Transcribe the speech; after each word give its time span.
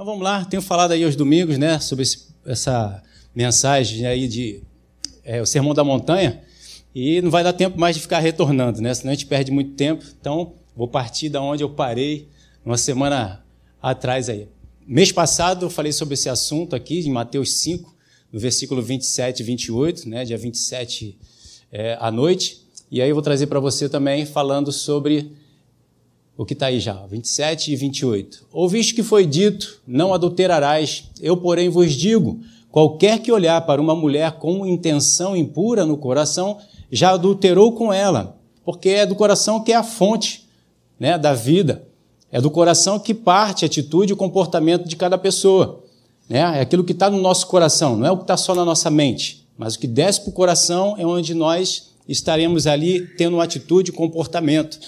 Então 0.00 0.06
vamos 0.06 0.24
lá, 0.24 0.46
tenho 0.46 0.62
falado 0.62 0.92
aí 0.92 1.04
aos 1.04 1.14
domingos, 1.14 1.58
né, 1.58 1.78
sobre 1.78 2.04
esse, 2.04 2.28
essa 2.46 3.02
mensagem 3.34 4.06
aí 4.06 4.26
de 4.26 4.62
é, 5.22 5.42
o 5.42 5.44
Sermão 5.44 5.74
da 5.74 5.84
Montanha, 5.84 6.40
e 6.94 7.20
não 7.20 7.30
vai 7.30 7.44
dar 7.44 7.52
tempo 7.52 7.78
mais 7.78 7.96
de 7.96 8.00
ficar 8.00 8.18
retornando, 8.18 8.80
né, 8.80 8.94
senão 8.94 9.12
a 9.12 9.14
gente 9.14 9.26
perde 9.26 9.50
muito 9.50 9.72
tempo. 9.72 10.02
Então 10.18 10.54
vou 10.74 10.88
partir 10.88 11.28
da 11.28 11.42
onde 11.42 11.62
eu 11.62 11.68
parei 11.68 12.30
uma 12.64 12.78
semana 12.78 13.44
atrás 13.82 14.30
aí. 14.30 14.48
Mês 14.86 15.12
passado 15.12 15.66
eu 15.66 15.70
falei 15.70 15.92
sobre 15.92 16.14
esse 16.14 16.30
assunto 16.30 16.74
aqui, 16.74 17.00
em 17.00 17.10
Mateus 17.10 17.52
5, 17.58 17.94
no 18.32 18.40
versículo 18.40 18.80
27 18.80 19.40
e 19.40 19.42
28, 19.42 20.08
né, 20.08 20.24
dia 20.24 20.38
27 20.38 21.18
é, 21.70 21.98
à 22.00 22.10
noite, 22.10 22.62
e 22.90 23.02
aí 23.02 23.10
eu 23.10 23.14
vou 23.14 23.22
trazer 23.22 23.48
para 23.48 23.60
você 23.60 23.86
também 23.86 24.24
falando 24.24 24.72
sobre 24.72 25.30
o 26.40 26.46
que 26.46 26.54
está 26.54 26.68
aí 26.68 26.80
já, 26.80 26.94
27 27.06 27.70
e 27.70 27.76
28. 27.76 28.46
Ouviste 28.50 28.94
que 28.94 29.02
foi 29.02 29.26
dito: 29.26 29.78
Não 29.86 30.14
adulterarás. 30.14 31.04
Eu, 31.20 31.36
porém, 31.36 31.68
vos 31.68 31.92
digo: 31.92 32.40
qualquer 32.70 33.18
que 33.18 33.30
olhar 33.30 33.60
para 33.66 33.78
uma 33.78 33.94
mulher 33.94 34.32
com 34.38 34.66
intenção 34.66 35.36
impura 35.36 35.84
no 35.84 35.98
coração, 35.98 36.56
já 36.90 37.10
adulterou 37.10 37.72
com 37.72 37.92
ela, 37.92 38.38
porque 38.64 38.88
é 38.88 39.04
do 39.04 39.14
coração 39.14 39.62
que 39.62 39.70
é 39.70 39.76
a 39.76 39.82
fonte 39.82 40.48
né, 40.98 41.18
da 41.18 41.34
vida. 41.34 41.86
É 42.32 42.40
do 42.40 42.50
coração 42.50 42.98
que 42.98 43.12
parte 43.12 43.66
a 43.66 43.66
atitude 43.66 44.12
e 44.12 44.14
o 44.14 44.16
comportamento 44.16 44.88
de 44.88 44.96
cada 44.96 45.18
pessoa. 45.18 45.84
Né? 46.26 46.38
É 46.38 46.60
aquilo 46.62 46.84
que 46.84 46.92
está 46.92 47.10
no 47.10 47.20
nosso 47.20 47.46
coração, 47.48 47.98
não 47.98 48.06
é 48.06 48.10
o 48.10 48.16
que 48.16 48.22
está 48.22 48.38
só 48.38 48.54
na 48.54 48.64
nossa 48.64 48.88
mente, 48.88 49.46
mas 49.58 49.74
o 49.74 49.78
que 49.78 49.86
desce 49.86 50.22
para 50.22 50.30
o 50.30 50.32
coração 50.32 50.94
é 50.96 51.04
onde 51.04 51.34
nós 51.34 51.90
estaremos 52.08 52.66
ali 52.66 53.06
tendo 53.18 53.38
atitude 53.42 53.90
e 53.90 53.92
comportamento. 53.92 54.78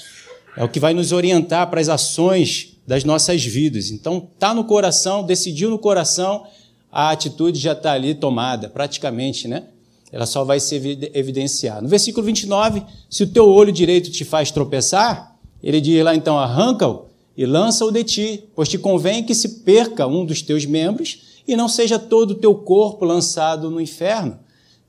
É 0.56 0.64
o 0.64 0.68
que 0.68 0.80
vai 0.80 0.92
nos 0.92 1.12
orientar 1.12 1.68
para 1.70 1.80
as 1.80 1.88
ações 1.88 2.76
das 2.86 3.04
nossas 3.04 3.44
vidas. 3.44 3.90
Então, 3.90 4.28
está 4.34 4.54
no 4.54 4.64
coração, 4.64 5.22
decidiu 5.24 5.70
no 5.70 5.78
coração, 5.78 6.44
a 6.90 7.10
atitude 7.10 7.58
já 7.58 7.72
está 7.72 7.92
ali 7.92 8.14
tomada, 8.14 8.68
praticamente, 8.68 9.48
né? 9.48 9.64
Ela 10.10 10.26
só 10.26 10.44
vai 10.44 10.60
se 10.60 10.74
evidenciar. 11.14 11.80
No 11.80 11.88
versículo 11.88 12.26
29, 12.26 12.82
se 13.08 13.22
o 13.22 13.26
teu 13.26 13.48
olho 13.48 13.72
direito 13.72 14.10
te 14.10 14.26
faz 14.26 14.50
tropeçar, 14.50 15.38
ele 15.62 15.80
diz 15.80 16.04
lá 16.04 16.14
então: 16.14 16.38
arranca-o 16.38 17.06
e 17.34 17.46
lança-o 17.46 17.90
de 17.90 18.04
ti, 18.04 18.44
pois 18.54 18.68
te 18.68 18.76
convém 18.76 19.24
que 19.24 19.34
se 19.34 19.60
perca 19.60 20.06
um 20.06 20.26
dos 20.26 20.42
teus 20.42 20.66
membros 20.66 21.40
e 21.48 21.56
não 21.56 21.66
seja 21.66 21.98
todo 21.98 22.32
o 22.32 22.34
teu 22.34 22.54
corpo 22.54 23.06
lançado 23.06 23.70
no 23.70 23.80
inferno. 23.80 24.38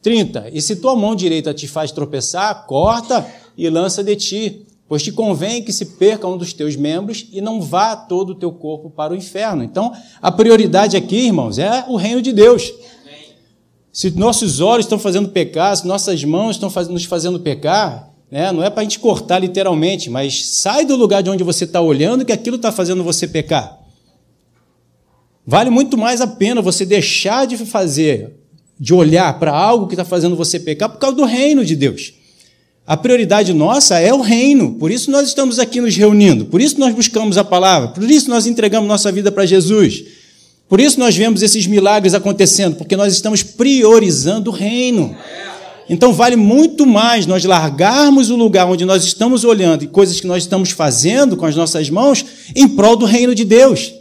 30. 0.02 0.50
E 0.52 0.62
se 0.62 0.76
tua 0.76 0.94
mão 0.94 1.16
direita 1.16 1.54
te 1.54 1.70
faz 1.70 1.90
tropeçar, 1.90 2.66
corta 2.66 3.26
e 3.58 3.70
lança 3.70 4.04
de 4.04 4.18
ti, 4.18 4.66
pois 4.94 5.02
te 5.02 5.12
convém 5.12 5.64
que 5.64 5.74
se 5.74 5.86
perca 5.86 6.28
um 6.28 6.38
dos 6.38 6.54
teus 6.54 6.76
membros 6.76 7.26
e 7.32 7.42
não 7.42 7.60
vá 7.60 7.96
todo 7.96 8.30
o 8.30 8.36
teu 8.36 8.52
corpo 8.52 8.92
para 8.92 9.12
o 9.12 9.16
inferno. 9.16 9.64
Então, 9.64 9.92
a 10.22 10.32
prioridade 10.32 10.96
aqui, 10.96 11.16
irmãos, 11.16 11.58
é 11.58 11.84
o 11.88 11.96
reino 11.96 12.22
de 12.22 12.32
Deus. 12.32 12.72
Se 13.92 14.12
nossos 14.12 14.60
olhos 14.60 14.86
estão 14.86 15.00
fazendo 15.00 15.30
pecar, 15.30 15.76
se 15.76 15.88
nossas 15.88 16.24
mãos 16.24 16.58
estão 16.58 16.72
nos 16.92 17.06
fazendo 17.06 17.40
pecar, 17.40 18.14
né, 18.30 18.52
não 18.52 18.64
é 18.64 18.70
para 18.70 18.82
a 18.82 18.84
gente 18.84 19.00
cortar 19.00 19.40
literalmente, 19.40 20.12
mas 20.12 20.60
sai 20.60 20.86
do 20.86 20.96
lugar 20.96 21.24
de 21.24 21.32
onde 21.32 21.44
você 21.44 21.64
está 21.64 21.82
olhando 21.82 22.24
que 22.24 22.32
aquilo 22.32 22.58
está 22.58 22.72
fazendo 22.72 23.04
você 23.04 23.28
pecar. 23.28 23.80
Vale 25.44 25.72
muito 25.72 25.98
mais 25.98 26.22
a 26.22 26.28
pena 26.28 26.62
você 26.62 26.86
deixar 26.86 27.48
de 27.48 27.58
fazer 27.58 28.36
de 28.80 28.94
olhar 28.94 29.40
para 29.40 29.52
algo 29.52 29.88
que 29.88 29.96
está 29.96 30.06
fazendo 30.06 30.36
você 30.36 30.60
pecar 30.60 30.88
por 30.88 31.00
causa 31.00 31.18
do 31.18 31.26
reino 31.26 31.66
de 31.66 31.76
Deus. 31.76 32.14
A 32.86 32.98
prioridade 32.98 33.54
nossa 33.54 33.98
é 33.98 34.14
o 34.14 34.20
reino, 34.20 34.74
por 34.74 34.92
isso 34.92 35.10
nós 35.10 35.28
estamos 35.28 35.58
aqui 35.58 35.80
nos 35.80 35.96
reunindo, 35.96 36.46
por 36.46 36.60
isso 36.60 36.78
nós 36.78 36.94
buscamos 36.94 37.38
a 37.38 37.44
palavra, 37.44 37.90
por 37.90 38.04
isso 38.04 38.30
nós 38.30 38.46
entregamos 38.46 38.90
nossa 38.90 39.10
vida 39.10 39.32
para 39.32 39.46
Jesus, 39.46 40.04
por 40.68 40.82
isso 40.82 41.00
nós 41.00 41.16
vemos 41.16 41.42
esses 41.42 41.66
milagres 41.66 42.14
acontecendo, 42.14 42.76
porque 42.76 42.98
nós 42.98 43.14
estamos 43.14 43.42
priorizando 43.42 44.52
o 44.52 44.54
reino. 44.54 45.16
Então 45.90 46.12
vale 46.12 46.36
muito 46.36 46.86
mais 46.86 47.26
nós 47.26 47.46
largarmos 47.46 48.30
o 48.30 48.36
lugar 48.36 48.68
onde 48.68 48.84
nós 48.84 49.04
estamos 49.06 49.46
olhando 49.46 49.84
e 49.84 49.88
coisas 49.88 50.20
que 50.20 50.28
nós 50.28 50.44
estamos 50.44 50.72
fazendo 50.72 51.38
com 51.38 51.46
as 51.46 51.56
nossas 51.56 51.90
mãos 51.90 52.26
em 52.56 52.68
prol 52.68 52.96
do 52.98 53.06
reino 53.06 53.34
de 53.34 53.46
Deus, 53.46 53.94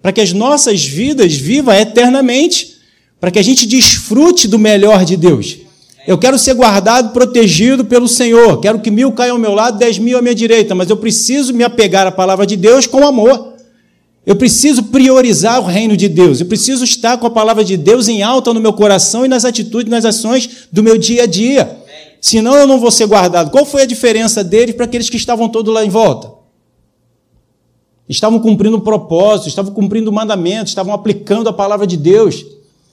para 0.00 0.12
que 0.12 0.20
as 0.20 0.32
nossas 0.32 0.84
vidas 0.84 1.34
vivam 1.34 1.74
eternamente. 1.74 2.78
Para 3.20 3.30
que 3.30 3.38
a 3.38 3.42
gente 3.42 3.66
desfrute 3.66 4.48
do 4.48 4.58
melhor 4.58 5.04
de 5.04 5.14
Deus. 5.14 5.58
Eu 6.06 6.18
quero 6.18 6.38
ser 6.38 6.54
guardado, 6.54 7.12
protegido 7.12 7.84
pelo 7.84 8.08
Senhor. 8.08 8.58
Quero 8.60 8.80
que 8.80 8.90
mil 8.90 9.12
caiam 9.12 9.36
ao 9.36 9.40
meu 9.40 9.54
lado, 9.54 9.78
dez 9.78 9.98
mil 9.98 10.18
à 10.18 10.22
minha 10.22 10.34
direita, 10.34 10.74
mas 10.74 10.88
eu 10.88 10.96
preciso 10.96 11.52
me 11.52 11.62
apegar 11.62 12.06
à 12.06 12.10
palavra 12.10 12.46
de 12.46 12.56
Deus 12.56 12.86
com 12.86 13.06
amor. 13.06 13.54
Eu 14.24 14.36
preciso 14.36 14.84
priorizar 14.84 15.60
o 15.60 15.66
reino 15.66 15.96
de 15.96 16.08
Deus. 16.08 16.40
Eu 16.40 16.46
preciso 16.46 16.84
estar 16.84 17.18
com 17.18 17.26
a 17.26 17.30
palavra 17.30 17.64
de 17.64 17.76
Deus 17.76 18.06
em 18.08 18.22
alta 18.22 18.52
no 18.52 18.60
meu 18.60 18.72
coração 18.72 19.24
e 19.24 19.28
nas 19.28 19.44
atitudes, 19.44 19.90
nas 19.90 20.04
ações 20.04 20.68
do 20.70 20.82
meu 20.82 20.98
dia 20.98 21.24
a 21.24 21.26
dia. 21.26 21.78
Senão 22.20 22.54
eu 22.54 22.66
não 22.66 22.78
vou 22.78 22.90
ser 22.90 23.06
guardado. 23.06 23.50
Qual 23.50 23.64
foi 23.64 23.82
a 23.82 23.86
diferença 23.86 24.44
deles 24.44 24.74
para 24.74 24.84
aqueles 24.84 25.08
que 25.08 25.16
estavam 25.16 25.48
todos 25.48 25.72
lá 25.72 25.84
em 25.84 25.88
volta? 25.88 26.32
Estavam 28.08 28.38
cumprindo 28.40 28.76
o 28.76 28.80
propósito, 28.80 29.48
estavam 29.48 29.72
cumprindo 29.72 30.10
o 30.10 30.12
mandamento, 30.12 30.68
estavam 30.68 30.92
aplicando 30.92 31.48
a 31.48 31.52
palavra 31.52 31.86
de 31.86 31.96
Deus. 31.96 32.44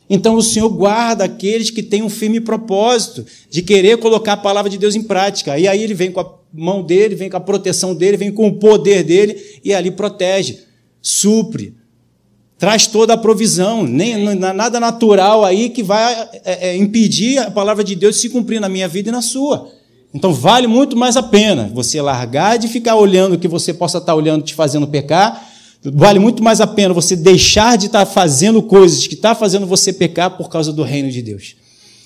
Então 0.09 0.35
o 0.35 0.41
Senhor 0.41 0.69
guarda 0.69 1.25
aqueles 1.25 1.69
que 1.69 1.83
têm 1.83 2.01
um 2.01 2.09
firme 2.09 2.39
propósito 2.39 3.25
de 3.49 3.61
querer 3.61 3.97
colocar 3.97 4.33
a 4.33 4.37
palavra 4.37 4.69
de 4.69 4.77
Deus 4.77 4.95
em 4.95 5.03
prática. 5.03 5.59
E 5.59 5.67
aí 5.67 5.83
ele 5.83 5.93
vem 5.93 6.11
com 6.11 6.21
a 6.21 6.33
mão 6.53 6.81
dele, 6.81 7.15
vem 7.15 7.29
com 7.29 7.37
a 7.37 7.41
proteção 7.41 7.93
dele, 7.93 8.15
vem 8.15 8.31
com 8.31 8.47
o 8.47 8.55
poder 8.55 9.03
dele 9.03 9.59
e 9.63 9.73
ali 9.73 9.91
protege, 9.91 10.59
supre, 11.01 11.75
traz 12.57 12.87
toda 12.87 13.13
a 13.13 13.17
provisão. 13.17 13.83
Nem 13.83 14.33
nada 14.35 14.79
natural 14.79 15.43
aí 15.43 15.69
que 15.69 15.83
vai 15.83 16.13
é, 16.45 16.69
é, 16.69 16.77
impedir 16.77 17.39
a 17.39 17.51
palavra 17.51 17.83
de 17.83 17.95
Deus 17.95 18.15
de 18.15 18.21
se 18.21 18.29
cumprir 18.29 18.61
na 18.61 18.69
minha 18.69 18.87
vida 18.87 19.09
e 19.09 19.11
na 19.11 19.21
sua. 19.21 19.69
Então 20.13 20.33
vale 20.33 20.67
muito 20.67 20.95
mais 20.95 21.17
a 21.17 21.23
pena 21.23 21.69
você 21.73 22.01
largar 22.01 22.57
de 22.57 22.69
ficar 22.69 22.95
olhando 22.95 23.33
o 23.33 23.39
que 23.39 23.47
você 23.47 23.73
possa 23.73 23.97
estar 23.97 24.15
olhando 24.15 24.41
te 24.41 24.53
fazendo 24.53 24.87
pecar 24.87 25.45
Vale 25.83 26.19
muito 26.19 26.43
mais 26.43 26.59
a 26.59 26.67
pena 26.67 26.93
você 26.93 27.15
deixar 27.15 27.77
de 27.77 27.85
estar 27.85 28.05
fazendo 28.05 28.61
coisas 28.61 29.05
que 29.07 29.13
está 29.13 29.35
fazendo 29.35 29.65
você 29.65 29.93
pecar 29.93 30.31
por 30.31 30.49
causa 30.49 30.73
do 30.73 30.83
reino 30.83 31.09
de 31.11 31.21
Deus. 31.21 31.55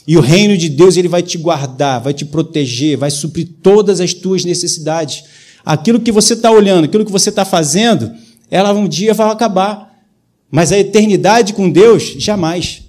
E 0.07 0.17
o 0.17 0.21
reino 0.21 0.57
de 0.57 0.67
Deus 0.67 0.97
ele 0.97 1.07
vai 1.07 1.21
te 1.21 1.37
guardar, 1.37 2.01
vai 2.01 2.13
te 2.13 2.25
proteger, 2.25 2.97
vai 2.97 3.11
suprir 3.11 3.47
todas 3.61 3.99
as 3.99 4.13
tuas 4.13 4.43
necessidades. 4.43 5.23
Aquilo 5.63 5.99
que 5.99 6.11
você 6.11 6.33
está 6.33 6.51
olhando, 6.51 6.85
aquilo 6.85 7.05
que 7.05 7.11
você 7.11 7.29
está 7.29 7.45
fazendo, 7.45 8.11
ela 8.49 8.73
um 8.73 8.87
dia 8.87 9.13
vai 9.13 9.29
acabar. 9.29 9.91
Mas 10.49 10.71
a 10.71 10.77
eternidade 10.77 11.53
com 11.53 11.69
Deus, 11.69 12.15
jamais. 12.17 12.81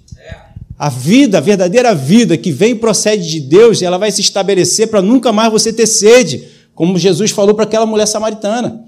A 0.77 0.89
vida, 0.89 1.37
a 1.37 1.41
verdadeira 1.41 1.95
vida 1.95 2.35
que 2.35 2.51
vem 2.51 2.71
e 2.71 2.75
procede 2.75 3.29
de 3.29 3.39
Deus, 3.39 3.81
ela 3.81 3.97
vai 3.97 4.11
se 4.11 4.21
estabelecer 4.21 4.87
para 4.87 5.01
nunca 5.01 5.31
mais 5.31 5.51
você 5.51 5.71
ter 5.71 5.87
sede, 5.87 6.43
como 6.75 6.97
Jesus 6.97 7.31
falou 7.31 7.53
para 7.53 7.63
aquela 7.63 7.85
mulher 7.85 8.07
samaritana. 8.07 8.83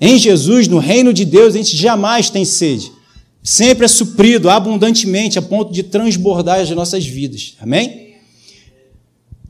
Em 0.00 0.18
Jesus, 0.18 0.68
no 0.68 0.78
reino 0.78 1.12
de 1.12 1.24
Deus, 1.24 1.54
a 1.54 1.58
gente 1.58 1.76
jamais 1.76 2.30
tem 2.30 2.44
sede. 2.44 2.92
Sempre 3.42 3.84
é 3.84 3.88
suprido 3.88 4.48
abundantemente 4.48 5.38
a 5.38 5.42
ponto 5.42 5.72
de 5.72 5.82
transbordar 5.82 6.60
as 6.60 6.70
nossas 6.70 7.06
vidas. 7.06 7.54
Amém? 7.60 8.14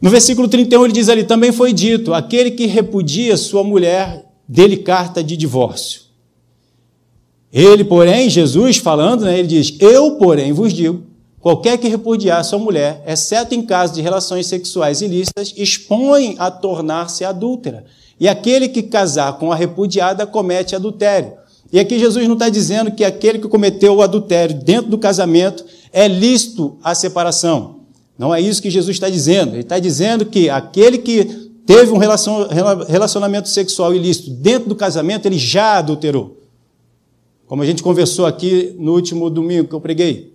No 0.03 0.11
versículo 0.11 0.49
31 0.49 0.85
ele 0.85 0.93
diz 0.93 1.09
ali: 1.09 1.25
também 1.25 1.53
foi 1.53 1.73
dito: 1.73 2.13
aquele 2.13 2.51
que 2.51 2.67
repudia 2.67 3.37
sua 3.37 3.65
mulher, 3.65 4.25
dele 4.47 4.79
carta 4.79 5.23
de 5.23 5.37
divórcio. 5.37 6.03
Ele, 7.53 7.85
porém, 7.85 8.29
Jesus 8.29 8.79
falando, 8.79 9.25
né, 9.25 9.39
ele 9.39 9.49
diz: 9.49 9.77
Eu, 9.79 10.17
porém, 10.17 10.53
vos 10.53 10.73
digo: 10.73 11.05
qualquer 11.41 11.79
que 11.79 11.89
repudiar 11.89 12.45
sua 12.45 12.59
mulher, 12.59 13.03
exceto 13.07 13.55
em 13.55 13.63
caso 13.63 13.95
de 13.95 14.03
relações 14.03 14.47
sexuais 14.47 15.01
ilícitas, 15.01 15.55
expõe 15.57 16.35
a 16.39 16.51
tornar-se 16.51 17.25
adúltera. 17.25 17.85
E 18.19 18.29
aquele 18.29 18.69
que 18.69 18.83
casar 18.83 19.39
com 19.39 19.51
a 19.51 19.57
repudiada 19.57 20.27
comete 20.27 20.77
adultério. 20.77 21.33
E 21.73 21.81
aqui 21.81 21.99
Jesus 21.99 22.27
não 22.27 22.35
está 22.35 22.49
dizendo 22.49 22.93
que 22.93 23.05
aquele 23.05 23.39
que 23.39 23.49
cometeu 23.49 23.97
o 23.97 24.03
adultério 24.03 24.55
dentro 24.55 24.91
do 24.91 24.99
casamento 24.99 25.65
é 25.93 26.07
lícito 26.07 26.79
a 26.83 26.95
separação. 26.95 27.81
Não 28.17 28.33
é 28.33 28.41
isso 28.41 28.63
que 28.63 28.71
Jesus 28.71 28.95
está 28.95 29.09
dizendo. 29.09 29.55
Ele 29.55 29.63
está 29.63 29.79
dizendo 29.81 30.25
que 30.25 30.49
aquele 30.49 30.99
que 30.99 31.25
teve 31.67 31.91
um 31.91 31.99
relacionamento 31.99 33.49
sexual 33.49 33.93
ilícito 33.93 34.31
dentro 34.31 34.69
do 34.69 34.77
casamento, 34.77 35.27
ele 35.27 35.39
já 35.39 35.79
adulterou. 35.79 36.39
Como 37.47 37.63
a 37.63 37.67
gente 37.67 37.83
conversou 37.83 38.25
aqui 38.27 38.77
no 38.79 38.93
último 38.93 39.29
domingo 39.29 39.69
que 39.69 39.75
eu 39.75 39.81
preguei. 39.81 40.33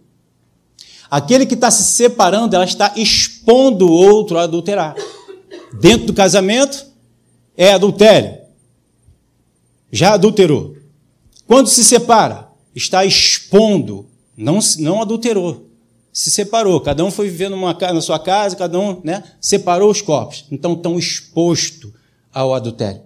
Aquele 1.09 1.45
que 1.45 1.53
está 1.53 1.71
se 1.71 1.83
separando, 1.83 2.55
ela 2.55 2.65
está 2.65 2.93
expondo 2.95 3.87
o 3.87 3.91
outro 3.91 4.37
a 4.37 4.43
adulterar. 4.43 4.95
Dentro 5.79 6.07
do 6.07 6.13
casamento, 6.13 6.85
é 7.59 7.73
adultério. 7.73 8.37
Já 9.91 10.13
adulterou. 10.13 10.77
Quando 11.45 11.67
se 11.67 11.83
separa, 11.83 12.47
está 12.73 13.03
expondo, 13.03 14.05
não, 14.37 14.59
não 14.77 15.01
adulterou. 15.01 15.65
Se 16.13 16.31
separou, 16.31 16.79
cada 16.79 17.03
um 17.03 17.11
foi 17.11 17.27
viver 17.27 17.49
numa, 17.49 17.73
na 17.73 17.99
sua 17.99 18.17
casa, 18.17 18.55
cada 18.55 18.79
um 18.79 19.01
né, 19.03 19.23
separou 19.41 19.91
os 19.91 20.01
corpos. 20.01 20.45
Então 20.49 20.71
estão 20.71 20.97
expostos 20.97 21.91
ao 22.33 22.53
adultério. 22.53 23.01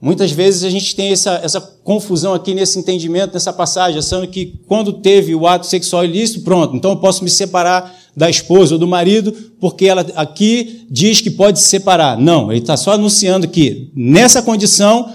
Muitas 0.00 0.32
vezes 0.32 0.64
a 0.64 0.70
gente 0.70 0.94
tem 0.94 1.12
essa, 1.12 1.40
essa 1.42 1.60
confusão 1.60 2.34
aqui 2.34 2.54
nesse 2.54 2.78
entendimento, 2.78 3.32
nessa 3.32 3.52
passagem, 3.52 3.98
achando 3.98 4.28
que 4.28 4.60
quando 4.66 4.92
teve 4.92 5.34
o 5.34 5.46
ato 5.46 5.66
sexual 5.66 6.04
ilícito, 6.04 6.42
pronto, 6.42 6.76
então 6.76 6.90
eu 6.90 6.96
posso 6.98 7.24
me 7.24 7.30
separar 7.30 7.94
da 8.16 8.28
esposa 8.28 8.74
ou 8.74 8.78
do 8.78 8.86
marido, 8.86 9.32
porque 9.58 9.86
ela 9.86 10.06
aqui 10.14 10.86
diz 10.90 11.20
que 11.20 11.30
pode 11.30 11.58
se 11.58 11.66
separar. 11.66 12.18
Não, 12.18 12.52
ele 12.52 12.60
está 12.60 12.76
só 12.76 12.92
anunciando 12.92 13.48
que 13.48 13.90
nessa 13.94 14.42
condição, 14.42 15.10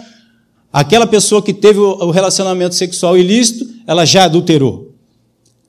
aquela 0.74 1.06
pessoa 1.08 1.42
que 1.42 1.54
teve 1.54 1.80
o 1.80 2.10
relacionamento 2.10 2.76
sexual 2.76 3.18
ilícito, 3.18 3.68
ela 3.86 4.06
já 4.06 4.26
adulterou. 4.26 4.94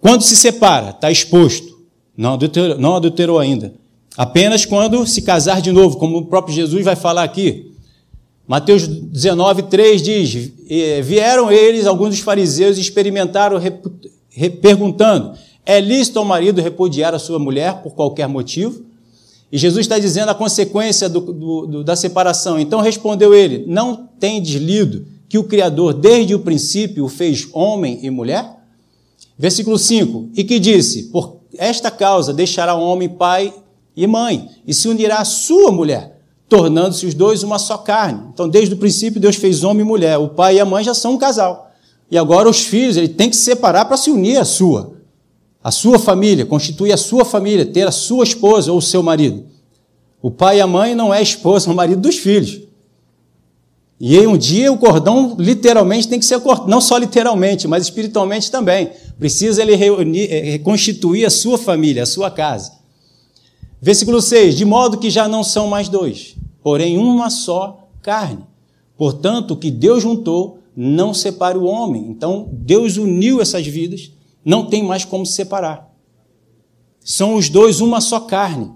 Quando 0.01 0.23
se 0.23 0.35
separa, 0.35 0.91
está 0.91 1.11
exposto. 1.11 1.79
Não 2.17 2.35
adulterou, 2.35 2.79
não 2.79 2.97
adulterou 2.97 3.39
ainda. 3.39 3.75
Apenas 4.17 4.65
quando 4.65 5.07
se 5.07 5.23
casar 5.23 5.61
de 5.61 5.71
novo, 5.71 5.97
como 5.97 6.19
o 6.19 6.27
próprio 6.27 6.55
Jesus 6.55 6.85
vai 6.85 6.97
falar 6.97 7.23
aqui. 7.23 7.70
Mateus 8.51 8.85
19, 8.85 9.63
3 9.63 10.03
diz: 10.03 10.51
Vieram 11.05 11.53
eles, 11.53 11.87
alguns 11.87 12.09
dos 12.09 12.19
fariseus, 12.19 12.79
e 12.79 12.81
experimentaram, 12.81 13.61
perguntando: 14.61 15.39
É 15.65 15.79
lícito 15.79 16.19
ao 16.19 16.25
marido 16.25 16.61
repudiar 16.61 17.15
a 17.15 17.19
sua 17.21 17.39
mulher 17.39 17.81
por 17.81 17.95
qualquer 17.95 18.27
motivo? 18.27 18.83
E 19.53 19.57
Jesus 19.57 19.85
está 19.87 20.01
dizendo 20.01 20.31
a 20.31 20.35
consequência 20.35 21.09
do, 21.09 21.21
do, 21.21 21.67
do, 21.67 21.85
da 21.85 21.95
separação. 21.95 22.59
Então 22.59 22.81
respondeu 22.81 23.33
ele: 23.33 23.67
Não 23.69 24.09
tendes 24.19 24.61
lido 24.61 25.07
que 25.29 25.39
o 25.39 25.45
Criador, 25.45 25.95
desde 25.95 26.35
o 26.35 26.41
princípio, 26.41 27.05
o 27.05 27.09
fez 27.09 27.47
homem 27.53 28.01
e 28.03 28.11
mulher? 28.11 28.53
Versículo 29.39 29.79
5: 29.79 30.31
E 30.35 30.43
que 30.43 30.59
disse: 30.59 31.05
Por 31.05 31.37
esta 31.57 31.89
causa 31.89 32.35
deixará 32.35 32.75
o 32.75 32.83
homem 32.83 33.09
pai 33.09 33.55
e 33.97 34.09
mãe, 34.09 34.49
e 34.67 34.75
se 34.75 34.89
unirá 34.89 35.19
à 35.19 35.25
sua 35.25 35.71
mulher 35.71 36.20
tornando-se 36.51 37.07
os 37.07 37.15
dois 37.15 37.45
uma 37.45 37.59
só 37.59 37.79
carne. 37.79 38.21
Então, 38.35 38.49
desde 38.49 38.75
o 38.75 38.77
princípio, 38.77 39.21
Deus 39.21 39.37
fez 39.37 39.63
homem 39.63 39.83
e 39.83 39.89
mulher. 39.89 40.19
O 40.19 40.29
pai 40.29 40.57
e 40.57 40.61
a 40.61 40.65
mãe 40.65 40.83
já 40.83 40.93
são 40.93 41.13
um 41.13 41.19
casal. 41.19 41.71
E 42.11 42.19
agora 42.19 42.51
os 42.51 42.63
filhos, 42.63 42.97
ele 42.97 43.09
tem 43.09 43.31
que 43.31 43.37
se 43.37 43.43
separar 43.43 43.85
para 43.85 43.97
se 43.97 44.11
unir 44.11 44.37
à 44.37 44.45
sua. 44.45 44.95
A 45.63 45.71
sua 45.71 45.99
família, 45.99 46.45
constituir 46.45 46.93
a 46.93 46.97
sua 46.97 47.25
família, 47.25 47.65
ter 47.65 47.87
a 47.87 47.93
sua 47.93 48.25
esposa 48.25 48.73
ou 48.73 48.79
o 48.79 48.83
seu 48.83 49.03
marido. 49.03 49.45
O 50.21 50.31
pai 50.31 50.59
e 50.59 50.61
a 50.61 50.67
mãe 50.67 50.95
não 50.95 51.15
é 51.15 51.23
esposa, 51.23 51.71
é 51.71 51.73
o 51.73 51.77
marido 51.77 52.01
dos 52.01 52.19
filhos. 52.19 52.63
E 54.01 54.19
um 54.27 54.37
dia 54.37 54.73
o 54.73 54.79
cordão 54.79 55.37
literalmente 55.39 56.09
tem 56.09 56.19
que 56.19 56.25
ser 56.25 56.41
cortado, 56.41 56.71
não 56.71 56.81
só 56.81 56.97
literalmente, 56.97 57.69
mas 57.69 57.85
espiritualmente 57.85 58.51
também. 58.51 58.91
Precisa 59.19 59.63
ele 59.63 59.77
reunir, 59.77 60.33
eh, 60.33 60.51
reconstituir 60.53 61.27
a 61.27 61.31
sua 61.31 61.59
família, 61.59 62.03
a 62.03 62.07
sua 62.07 62.31
casa. 62.31 62.73
Versículo 63.81 64.21
6: 64.21 64.57
De 64.57 64.65
modo 64.65 64.99
que 64.99 65.11
já 65.11 65.29
não 65.29 65.45
são 65.45 65.69
mais 65.69 65.89
dois, 65.89 66.35
porém 66.63 66.99
uma 66.99 67.31
só 67.31 67.89
carne. 68.03 68.45
Portanto, 68.97 69.53
o 69.53 69.57
que 69.57 69.71
Deus 69.71 70.03
juntou, 70.03 70.59
não 70.77 71.13
separe 71.13 71.59
o 71.59 71.65
homem. 71.65 72.07
Então, 72.09 72.49
Deus 72.53 72.97
uniu 72.97 73.41
essas 73.41 73.67
vidas, 73.67 74.11
não 74.45 74.67
tem 74.67 74.83
mais 74.83 75.05
como 75.05 75.27
separar. 75.27 75.91
São 77.03 77.35
os 77.35 77.49
dois 77.49 77.81
uma 77.81 78.01
só 78.01 78.21
carne. 78.21 78.71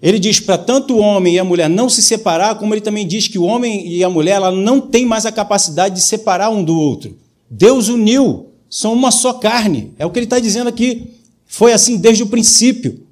Ele 0.00 0.18
diz 0.18 0.38
para 0.38 0.58
tanto 0.58 0.94
o 0.94 0.98
homem 0.98 1.34
e 1.34 1.38
a 1.38 1.44
mulher 1.44 1.68
não 1.68 1.88
se 1.88 2.02
separar, 2.02 2.58
como 2.58 2.74
ele 2.74 2.82
também 2.82 3.06
diz 3.06 3.26
que 3.26 3.38
o 3.38 3.44
homem 3.44 3.88
e 3.88 4.04
a 4.04 4.10
mulher 4.10 4.34
ela 4.34 4.50
não 4.50 4.80
têm 4.80 5.06
mais 5.06 5.24
a 5.24 5.32
capacidade 5.32 5.94
de 5.94 6.02
separar 6.02 6.50
um 6.50 6.62
do 6.62 6.78
outro. 6.78 7.16
Deus 7.48 7.88
uniu, 7.88 8.50
são 8.68 8.92
uma 8.92 9.10
só 9.10 9.32
carne. 9.32 9.94
É 9.98 10.04
o 10.04 10.10
que 10.10 10.18
ele 10.18 10.26
está 10.26 10.38
dizendo 10.38 10.68
aqui. 10.68 11.14
Foi 11.46 11.72
assim 11.72 11.96
desde 11.96 12.22
o 12.22 12.26
princípio. 12.26 13.06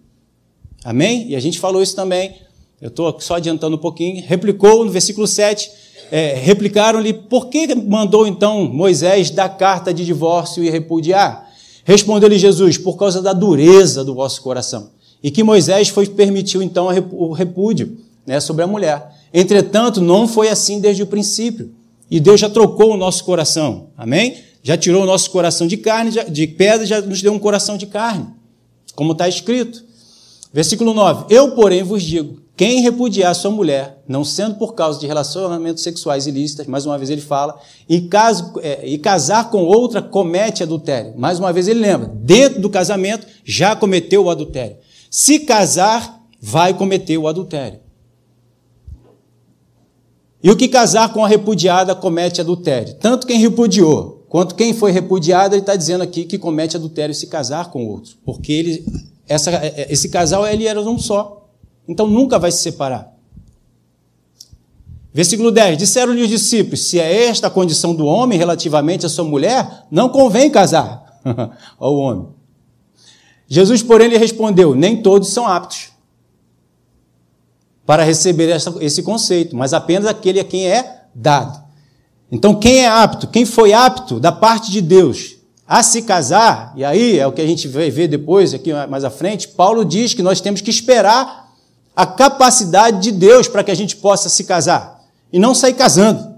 Amém? 0.85 1.31
E 1.31 1.37
a 1.37 1.41
gente 1.41 1.59
falou 1.59 1.83
isso 1.83 1.97
também. 1.97 2.35
Eu 2.83 2.89
estou 2.89 3.17
só 3.21 3.37
adiantando 3.37 3.77
um 3.77 3.79
pouquinho. 3.79 4.25
Replicou 4.27 4.85
no 4.85 4.91
versículo 4.91 5.25
7. 5.25 5.71
É, 6.11 6.35
replicaram-lhe: 6.35 7.13
Por 7.13 7.47
que 7.47 7.73
mandou 7.77 8.27
então 8.27 8.65
Moisés 8.65 9.31
dar 9.31 9.49
carta 9.51 9.95
de 9.95 10.05
divórcio 10.05 10.65
e 10.65 10.69
repudiar? 10.69 11.49
Respondeu-lhe 11.85 12.37
Jesus: 12.37 12.77
Por 12.77 12.97
causa 12.97 13.23
da 13.23 13.33
dureza 13.33 14.05
do 14.05 14.17
vosso 14.17 14.43
coração. 14.43 14.91
E 15.23 15.31
que 15.31 15.45
Moisés 15.45 15.91
foi, 15.91 16.09
permitiu 16.09 16.61
então 16.61 16.89
o 17.13 17.33
repúdio 17.33 17.97
né, 18.27 18.41
sobre 18.41 18.65
a 18.65 18.67
mulher. 18.67 19.13
Entretanto, 19.33 20.01
não 20.01 20.27
foi 20.27 20.49
assim 20.49 20.81
desde 20.81 21.05
o 21.05 21.07
princípio. 21.07 21.71
E 22.11 22.19
Deus 22.19 22.41
já 22.41 22.51
trocou 22.51 22.93
o 22.93 22.97
nosso 22.97 23.25
coração. 23.25 23.91
Amém? 23.97 24.39
Já 24.61 24.77
tirou 24.77 25.05
o 25.05 25.07
nosso 25.07 25.31
coração 25.31 25.69
de 25.69 25.77
carne, 25.77 26.11
de 26.29 26.47
pedra, 26.49 26.85
já 26.85 27.01
nos 27.01 27.23
deu 27.23 27.33
um 27.33 27.39
coração 27.39 27.77
de 27.77 27.87
carne. 27.87 28.27
Como 28.97 29.13
está 29.13 29.29
escrito. 29.29 29.85
Versículo 30.53 30.93
9: 30.93 31.27
Eu, 31.31 31.53
porém, 31.53 31.85
vos 31.85 32.03
digo: 32.03 32.43
quem 32.63 32.81
repudiar 32.81 33.35
sua 33.35 33.51
mulher, 33.51 33.99
não 34.07 34.25
sendo 34.25 34.55
por 34.55 34.77
causa 34.77 35.01
de 35.01 35.05
relacionamentos 35.05 35.83
sexuais 35.83 36.29
ilícitos, 36.29 36.69
mais 36.69 36.87
uma 36.87 36.97
vez 36.97 37.11
ele 37.11 37.21
fala, 37.21 37.59
e, 37.89 38.03
caso, 38.03 38.53
é, 38.63 38.87
e 38.87 38.99
casar 38.99 39.51
com 39.51 39.65
outra, 39.65 40.01
comete 40.01 40.63
adultério. 40.63 41.13
Mais 41.17 41.41
uma 41.41 41.53
vez 41.53 41.67
ele 41.67 41.81
lembra: 41.81 42.13
dentro 42.15 42.61
do 42.61 42.71
casamento 42.71 43.27
já 43.45 43.75
cometeu 43.75 44.27
o 44.27 44.31
adultério. 44.31 44.77
Se 45.11 45.41
casar, 45.41 46.23
vai 46.41 46.73
cometer 46.73 47.19
o 47.19 47.27
adultério. 47.27 47.81
E 50.41 50.49
o 50.49 50.57
que 50.57 50.69
casar 50.69 51.13
com 51.13 51.25
a 51.25 51.29
repudiada 51.29 51.97
comete 51.97 52.41
adultério. 52.41 52.95
Tanto 52.95 53.27
quem 53.27 53.41
repudiou 53.41 54.25
quanto 54.29 54.55
quem 54.55 54.73
foi 54.73 54.93
repudiado, 54.93 55.57
ele 55.57 55.63
está 55.63 55.75
dizendo 55.75 56.03
aqui 56.03 56.23
que 56.23 56.39
comete 56.39 56.77
adultério 56.77 57.13
se 57.13 57.27
casar 57.27 57.73
com 57.73 57.85
outro, 57.89 58.15
porque 58.25 58.53
ele 58.53 58.85
essa, 59.29 59.51
é, 59.51 59.67
é, 59.79 59.87
esse 59.93 60.09
casal 60.11 60.47
ele 60.47 60.69
era 60.69 60.81
um 60.81 60.97
só. 60.97 61.42
Então 61.87 62.07
nunca 62.07 62.39
vai 62.39 62.53
se 62.53 62.63
separar. 62.63 63.13
Versículo 65.13 65.51
10: 65.51 65.77
Disseram-lhe 65.79 66.23
os 66.23 66.29
discípulos: 66.29 66.89
Se 66.89 66.99
é 66.99 67.27
esta 67.27 67.49
a 67.49 67.51
condição 67.51 67.95
do 67.95 68.07
homem 68.07 68.39
relativamente 68.39 69.05
à 69.05 69.09
sua 69.09 69.25
mulher, 69.25 69.87
não 69.91 70.09
convém 70.09 70.51
casar 70.51 71.21
ao 71.79 71.95
homem. 71.97 72.29
Jesus, 73.47 73.83
porém, 73.83 74.09
lhe 74.09 74.17
respondeu: 74.17 74.75
Nem 74.75 75.03
todos 75.03 75.29
são 75.29 75.47
aptos 75.47 75.91
para 77.85 78.05
receber 78.05 78.49
essa, 78.49 78.75
esse 78.81 79.03
conceito, 79.03 79.55
mas 79.57 79.75
apenas 79.75 80.07
aquele 80.07 80.41
a 80.41 80.45
quem 80.45 80.67
é 80.67 81.03
dado. 81.15 81.63
Então, 82.31 82.55
quem 82.55 82.79
é 82.79 82.89
apto? 82.89 83.27
Quem 83.27 83.45
foi 83.45 83.75
apto 83.75 84.19
da 84.19 84.33
parte 84.33 84.71
de 84.71 84.81
Deus 84.81 85.37
a 85.67 85.83
se 85.83 86.03
casar, 86.03 86.73
e 86.77 86.85
aí 86.85 87.19
é 87.19 87.27
o 87.27 87.33
que 87.33 87.41
a 87.41 87.47
gente 87.47 87.69
vai 87.69 87.91
ver 87.91 88.09
depois, 88.09 88.55
aqui 88.55 88.73
mais 88.89 89.05
à 89.05 89.11
frente, 89.11 89.49
Paulo 89.49 89.85
diz 89.85 90.15
que 90.15 90.23
nós 90.23 90.41
temos 90.41 90.61
que 90.61 90.71
esperar 90.71 91.42
a 91.95 92.07
capacidade 92.07 93.01
de 93.01 93.13
Deus 93.13 93.49
para 93.49 93.63
que 93.63 93.71
a 93.71 93.75
gente 93.75 93.97
possa 93.97 94.29
se 94.29 94.45
casar 94.45 95.03
e 95.33 95.39
não 95.39 95.55
sair 95.55 95.75
casando. 95.75 96.33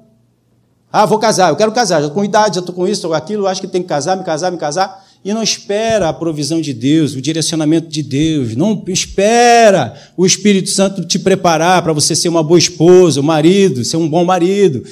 Ah, 0.93 1.07
vou 1.07 1.19
casar, 1.19 1.51
eu 1.51 1.57
quero 1.57 1.73
casar, 1.73 2.01
já 2.01 2.07
estou 2.07 2.15
com 2.15 2.25
idade, 2.25 2.55
já 2.55 2.61
estou 2.61 2.75
com 2.75 2.87
isso, 2.87 3.09
com 3.09 3.15
aquilo, 3.15 3.49
acho 3.49 3.61
que 3.61 3.67
tem 3.67 3.83
que 3.83 3.89
casar, 3.89 4.17
me 4.17 4.23
casar, 4.23 4.53
me 4.53 4.59
casar. 4.59 5.05
E 5.25 5.33
não 5.33 5.43
espera 5.43 6.09
a 6.09 6.13
provisão 6.13 6.61
de 6.61 6.73
Deus, 6.73 7.15
o 7.15 7.21
direcionamento 7.21 7.89
de 7.89 8.03
Deus. 8.03 8.55
Não 8.55 8.85
espera 8.89 9.95
o 10.17 10.27
Espírito 10.27 10.69
Santo 10.71 11.05
te 11.05 11.19
preparar 11.19 11.83
para 11.83 11.93
você 11.93 12.15
ser 12.15 12.29
uma 12.29 12.43
boa 12.43 12.59
esposa, 12.59 13.21
um 13.21 13.25
marido, 13.25 13.85
ser 13.85 13.97
um 13.97 14.09
bom 14.09 14.25
marido, 14.25 14.85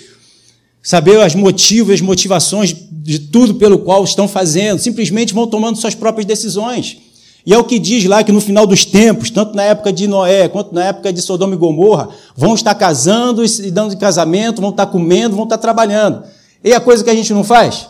saber 0.82 1.20
as 1.20 1.34
motivos, 1.34 1.94
as 1.94 2.00
motivações 2.00 2.74
de 2.90 3.18
tudo 3.18 3.54
pelo 3.54 3.80
qual 3.80 4.02
estão 4.02 4.26
fazendo, 4.26 4.80
simplesmente 4.80 5.34
vão 5.34 5.46
tomando 5.46 5.76
suas 5.78 5.94
próprias 5.94 6.26
decisões. 6.26 7.11
E 7.44 7.52
é 7.52 7.58
o 7.58 7.64
que 7.64 7.78
diz 7.78 8.04
lá 8.04 8.22
que 8.22 8.30
no 8.30 8.40
final 8.40 8.66
dos 8.66 8.84
tempos, 8.84 9.30
tanto 9.30 9.54
na 9.54 9.64
época 9.64 9.92
de 9.92 10.06
Noé 10.06 10.48
quanto 10.48 10.74
na 10.74 10.84
época 10.84 11.12
de 11.12 11.20
Sodoma 11.20 11.54
e 11.54 11.58
Gomorra, 11.58 12.08
vão 12.36 12.54
estar 12.54 12.74
casando 12.74 13.44
e 13.44 13.70
dando 13.70 13.90
de 13.90 13.96
casamento, 13.96 14.60
vão 14.60 14.70
estar 14.70 14.86
comendo, 14.86 15.34
vão 15.34 15.44
estar 15.44 15.58
trabalhando. 15.58 16.22
E 16.62 16.72
a 16.72 16.80
coisa 16.80 17.02
que 17.02 17.10
a 17.10 17.14
gente 17.14 17.32
não 17.32 17.42
faz? 17.42 17.88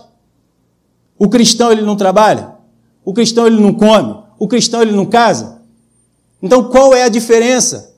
O 1.19 1.29
cristão 1.29 1.71
ele 1.71 1.83
não 1.83 1.97
trabalha, 1.97 2.53
o 3.05 3.13
cristão 3.13 3.47
ele 3.47 3.61
não 3.61 3.75
come, 3.75 4.17
o 4.39 4.49
cristão 4.49 4.81
ele 4.81 4.93
não 4.93 5.05
casa. 5.05 5.61
Então 6.43 6.65
qual 6.65 6.95
é 6.95 7.05
a 7.05 7.09
diferença? 7.09 7.93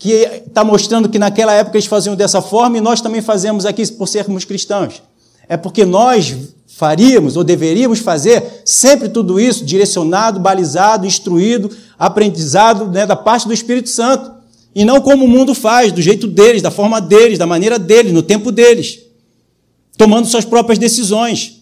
que 0.00 0.12
está 0.46 0.64
mostrando 0.64 1.10
que 1.10 1.18
naquela 1.18 1.52
época 1.52 1.76
eles 1.76 1.86
faziam 1.86 2.16
dessa 2.16 2.40
forma 2.40 2.78
e 2.78 2.80
nós 2.80 3.02
também 3.02 3.20
fazemos 3.20 3.66
aqui 3.66 3.86
por 3.92 4.08
sermos 4.08 4.46
cristãos. 4.46 5.02
É 5.46 5.58
porque 5.58 5.84
nós 5.84 6.34
faríamos 6.76 7.36
ou 7.36 7.44
deveríamos 7.44 7.98
fazer 7.98 8.62
sempre 8.64 9.08
tudo 9.08 9.38
isso 9.38 9.64
direcionado, 9.64 10.40
balizado, 10.40 11.06
instruído, 11.06 11.70
aprendizado 11.98 12.86
né, 12.86 13.04
da 13.04 13.16
parte 13.16 13.46
do 13.46 13.52
Espírito 13.52 13.88
Santo. 13.88 14.32
E 14.74 14.84
não 14.84 15.00
como 15.00 15.24
o 15.24 15.28
mundo 15.28 15.54
faz, 15.54 15.92
do 15.92 16.00
jeito 16.00 16.26
deles, 16.26 16.62
da 16.62 16.70
forma 16.70 17.00
deles, 17.00 17.38
da 17.38 17.46
maneira 17.46 17.78
deles, 17.78 18.12
no 18.12 18.22
tempo 18.22 18.52
deles, 18.52 19.00
tomando 19.98 20.26
suas 20.26 20.44
próprias 20.44 20.78
decisões. 20.78 21.59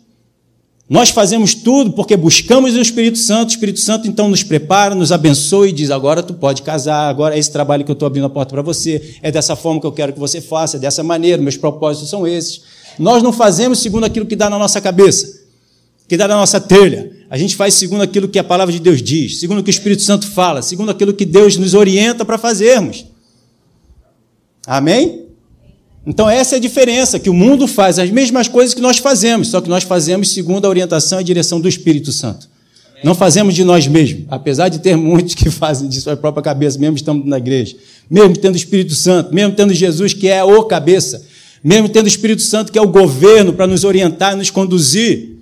Nós 0.88 1.10
fazemos 1.10 1.54
tudo 1.54 1.92
porque 1.92 2.16
buscamos 2.16 2.74
o 2.74 2.80
Espírito 2.80 3.18
Santo, 3.18 3.50
o 3.50 3.52
Espírito 3.52 3.78
Santo 3.78 4.08
então 4.08 4.26
nos 4.26 4.42
prepara, 4.42 4.94
nos 4.94 5.12
abençoa 5.12 5.68
e 5.68 5.72
diz: 5.72 5.90
agora 5.90 6.22
tu 6.22 6.32
pode 6.32 6.62
casar, 6.62 7.10
agora 7.10 7.36
é 7.36 7.38
esse 7.38 7.52
trabalho 7.52 7.84
que 7.84 7.90
eu 7.90 7.94
estou 7.94 8.06
abrindo 8.06 8.24
a 8.24 8.30
porta 8.30 8.52
para 8.52 8.62
você, 8.62 9.16
é 9.20 9.30
dessa 9.30 9.54
forma 9.54 9.80
que 9.80 9.86
eu 9.86 9.92
quero 9.92 10.14
que 10.14 10.18
você 10.18 10.40
faça, 10.40 10.78
é 10.78 10.80
dessa 10.80 11.02
maneira, 11.02 11.42
meus 11.42 11.58
propósitos 11.58 12.08
são 12.08 12.26
esses. 12.26 12.62
Nós 12.98 13.22
não 13.22 13.32
fazemos 13.32 13.80
segundo 13.80 14.04
aquilo 14.04 14.24
que 14.24 14.34
dá 14.34 14.48
na 14.48 14.58
nossa 14.58 14.80
cabeça, 14.80 15.42
que 16.08 16.16
dá 16.16 16.26
na 16.26 16.36
nossa 16.36 16.58
telha. 16.58 17.12
A 17.28 17.36
gente 17.36 17.54
faz 17.54 17.74
segundo 17.74 18.00
aquilo 18.00 18.26
que 18.26 18.38
a 18.38 18.44
palavra 18.44 18.72
de 18.72 18.80
Deus 18.80 19.02
diz, 19.02 19.40
segundo 19.40 19.58
o 19.58 19.62
que 19.62 19.68
o 19.68 19.70
Espírito 19.70 20.02
Santo 20.02 20.26
fala, 20.26 20.62
segundo 20.62 20.90
aquilo 20.90 21.12
que 21.12 21.26
Deus 21.26 21.58
nos 21.58 21.74
orienta 21.74 22.24
para 22.24 22.38
fazermos. 22.38 23.04
Amém? 24.66 25.27
Então, 26.06 26.28
essa 26.28 26.54
é 26.54 26.58
a 26.58 26.60
diferença, 26.60 27.18
que 27.18 27.28
o 27.28 27.34
mundo 27.34 27.66
faz 27.66 27.98
as 27.98 28.10
mesmas 28.10 28.48
coisas 28.48 28.74
que 28.74 28.80
nós 28.80 28.98
fazemos, 28.98 29.48
só 29.48 29.60
que 29.60 29.68
nós 29.68 29.84
fazemos 29.84 30.30
segundo 30.30 30.64
a 30.64 30.68
orientação 30.68 31.18
e 31.18 31.22
a 31.22 31.24
direção 31.24 31.60
do 31.60 31.68
Espírito 31.68 32.12
Santo. 32.12 32.48
Amém. 32.90 33.02
Não 33.04 33.14
fazemos 33.14 33.54
de 33.54 33.62
nós 33.64 33.86
mesmos, 33.86 34.24
apesar 34.28 34.68
de 34.68 34.78
ter 34.78 34.96
muitos 34.98 35.34
que 35.34 35.50
fazem 35.50 35.88
de 35.88 36.00
sua 36.00 36.16
própria 36.16 36.42
cabeça, 36.42 36.78
mesmo 36.78 36.96
estando 36.96 37.24
na 37.24 37.36
igreja, 37.36 37.76
mesmo 38.08 38.36
tendo 38.36 38.54
o 38.54 38.58
Espírito 38.58 38.94
Santo, 38.94 39.34
mesmo 39.34 39.54
tendo 39.54 39.74
Jesus, 39.74 40.14
que 40.14 40.28
é 40.28 40.42
o 40.42 40.64
cabeça, 40.64 41.22
mesmo 41.62 41.88
tendo 41.88 42.06
o 42.06 42.08
Espírito 42.08 42.42
Santo, 42.42 42.72
que 42.72 42.78
é 42.78 42.82
o 42.82 42.88
governo 42.88 43.52
para 43.52 43.66
nos 43.66 43.84
orientar, 43.84 44.36
nos 44.36 44.50
conduzir. 44.50 45.36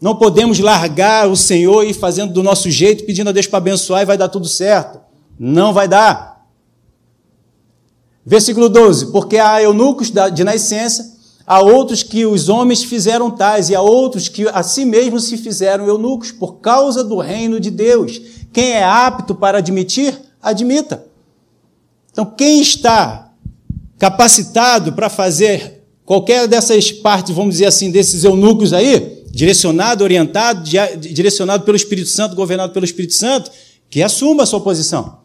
Não 0.00 0.16
podemos 0.16 0.58
largar 0.58 1.28
o 1.28 1.36
Senhor 1.36 1.84
e 1.84 1.90
ir 1.90 1.94
fazendo 1.94 2.32
do 2.32 2.42
nosso 2.42 2.68
jeito, 2.68 3.04
pedindo 3.04 3.28
a 3.28 3.32
Deus 3.32 3.46
para 3.46 3.58
abençoar 3.58 4.02
e 4.02 4.04
vai 4.04 4.18
dar 4.18 4.28
tudo 4.28 4.48
certo. 4.48 4.98
Não 5.38 5.72
vai 5.72 5.86
dar. 5.86 6.31
Versículo 8.24 8.68
12: 8.68 9.12
Porque 9.12 9.38
há 9.38 9.60
eunucos 9.62 10.10
de 10.10 10.44
nascença, 10.44 11.16
há 11.46 11.60
outros 11.60 12.02
que 12.02 12.24
os 12.24 12.48
homens 12.48 12.84
fizeram 12.84 13.30
tais, 13.30 13.68
e 13.68 13.74
há 13.74 13.80
outros 13.80 14.28
que 14.28 14.48
a 14.48 14.62
si 14.62 14.84
mesmos 14.84 15.24
se 15.24 15.36
fizeram 15.36 15.86
eunucos, 15.86 16.30
por 16.30 16.54
causa 16.54 17.02
do 17.02 17.18
reino 17.18 17.58
de 17.58 17.70
Deus. 17.70 18.20
Quem 18.52 18.72
é 18.72 18.84
apto 18.84 19.34
para 19.34 19.58
admitir, 19.58 20.18
admita. 20.40 21.04
Então, 22.12 22.26
quem 22.26 22.60
está 22.60 23.32
capacitado 23.98 24.92
para 24.92 25.08
fazer 25.08 25.84
qualquer 26.04 26.46
dessas 26.46 26.92
partes, 26.92 27.34
vamos 27.34 27.54
dizer 27.54 27.66
assim, 27.66 27.90
desses 27.90 28.24
eunucos 28.24 28.72
aí, 28.72 29.24
direcionado, 29.30 30.04
orientado, 30.04 30.68
direcionado 30.98 31.64
pelo 31.64 31.76
Espírito 31.76 32.08
Santo, 32.08 32.36
governado 32.36 32.72
pelo 32.72 32.84
Espírito 32.84 33.14
Santo, 33.14 33.50
que 33.88 34.02
assuma 34.02 34.42
a 34.42 34.46
sua 34.46 34.60
posição. 34.60 35.21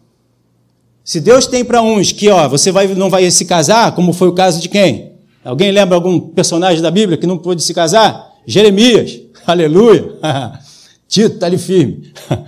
Se 1.07 1.21
Deus 1.21 1.47
tem 1.47 1.63
para 1.63 1.81
uns 1.81 2.11
que, 2.11 2.27
ó, 2.27 2.49
você 2.49 2.69
vai, 2.69 2.85
não 2.87 3.09
vai 3.09 3.31
se 3.31 3.45
casar, 3.45 3.95
como 3.95 4.11
foi 4.11 4.27
o 4.27 4.33
caso 4.33 4.59
de 4.59 4.67
quem? 4.67 5.13
Alguém 5.41 5.71
lembra 5.71 5.95
algum 5.95 6.19
personagem 6.19 6.81
da 6.81 6.91
Bíblia 6.91 7.17
que 7.17 7.25
não 7.25 7.37
pôde 7.37 7.63
se 7.63 7.73
casar? 7.73 8.35
Jeremias. 8.45 9.17
Aleluia. 9.47 10.19
Tito 11.07 11.35
está 11.35 11.45
ali 11.45 11.57
firme. 11.57 12.11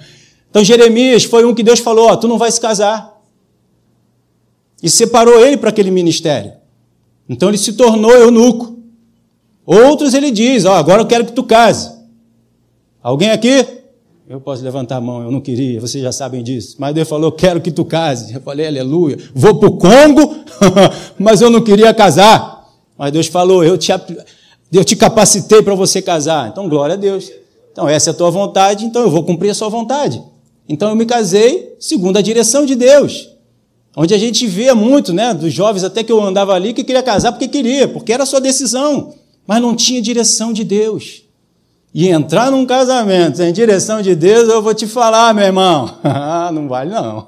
Então 0.52 0.64
Jeremias 0.64 1.26
foi 1.26 1.46
um 1.46 1.54
que 1.54 1.62
Deus 1.62 1.80
falou, 1.80 2.10
ó, 2.10 2.16
tu 2.16 2.28
não 2.28 2.40
vai 2.40 2.52
se 2.52 2.60
casar. 2.60 3.22
E 4.82 4.90
separou 4.90 5.46
ele 5.46 5.58
para 5.58 5.70
aquele 5.70 5.92
ministério. 5.92 6.54
Então 7.30 7.50
ele 7.50 7.58
se 7.60 7.74
tornou 7.74 8.12
eunuco. 8.12 8.80
Outros 9.64 10.16
ele 10.16 10.32
diz, 10.32 10.66
ó, 10.66 10.74
agora 10.74 11.04
eu 11.04 11.06
quero 11.06 11.24
que 11.24 11.34
tu 11.34 11.44
case. 11.44 11.92
Alguém 13.04 13.30
aqui? 13.30 13.79
Eu 14.30 14.40
posso 14.40 14.64
levantar 14.64 14.98
a 14.98 15.02
mão, 15.02 15.24
eu 15.24 15.32
não 15.32 15.42
queria, 15.42 15.82
vocês 15.82 16.04
já 16.04 16.12
sabem 16.12 16.44
disso. 16.44 16.76
Mas 16.78 16.94
Deus 16.94 17.10
falou, 17.10 17.32
quero 17.32 17.60
que 17.60 17.72
tu 17.72 17.84
case. 17.84 18.32
Eu 18.32 18.40
falei, 18.40 18.68
aleluia. 18.68 19.18
Vou 19.34 19.56
para 19.56 19.68
o 19.68 19.76
Congo, 19.76 20.36
mas 21.18 21.42
eu 21.42 21.50
não 21.50 21.64
queria 21.64 21.92
casar. 21.96 22.64
Mas 22.96 23.12
Deus 23.12 23.26
falou, 23.26 23.64
eu 23.64 23.76
te, 23.76 23.92
eu 24.72 24.86
te 24.86 24.96
capacitei 24.96 25.64
para 25.64 25.74
você 25.74 26.00
casar. 26.00 26.48
Então, 26.48 26.70
glória 26.70 26.94
a 26.94 26.96
Deus. 26.96 27.32
Então, 27.72 27.90
essa 27.90 28.12
é 28.12 28.12
a 28.12 28.14
tua 28.14 28.30
vontade, 28.30 28.86
então 28.86 29.02
eu 29.02 29.10
vou 29.10 29.24
cumprir 29.24 29.50
a 29.50 29.56
sua 29.56 29.68
vontade. 29.68 30.22
Então, 30.68 30.90
eu 30.90 30.96
me 30.96 31.08
casei 31.08 31.76
segundo 31.80 32.18
a 32.18 32.22
direção 32.22 32.68
de 32.68 32.76
Deus. 32.76 33.30
Onde 33.98 34.14
a 34.14 34.18
gente 34.20 34.46
vê 34.46 34.72
muito, 34.76 35.12
né, 35.12 35.34
dos 35.34 35.52
jovens 35.52 35.84
até 35.84 36.04
que 36.04 36.12
eu 36.12 36.22
andava 36.22 36.54
ali, 36.54 36.72
que 36.72 36.84
queria 36.84 37.02
casar 37.02 37.32
porque 37.32 37.48
queria, 37.48 37.88
porque 37.88 38.14
era 38.14 38.22
a 38.22 38.28
sua 38.28 38.40
decisão. 38.40 39.12
Mas 39.48 39.60
não 39.60 39.76
tinha 39.76 40.00
direção 40.00 40.54
de 40.54 40.64
Deus 40.64 41.24
e 41.94 42.08
entrar 42.08 42.52
num 42.52 42.66
casamento 42.66 43.42
em 43.42 43.52
direção 43.52 44.02
de 44.02 44.16
Deus, 44.16 44.48
eu 44.48 44.62
vou 44.62 44.74
te 44.74 44.86
falar, 44.86 45.34
meu 45.34 45.46
irmão. 45.46 45.98
não 46.54 46.68
vale, 46.68 46.92
não. 46.92 47.28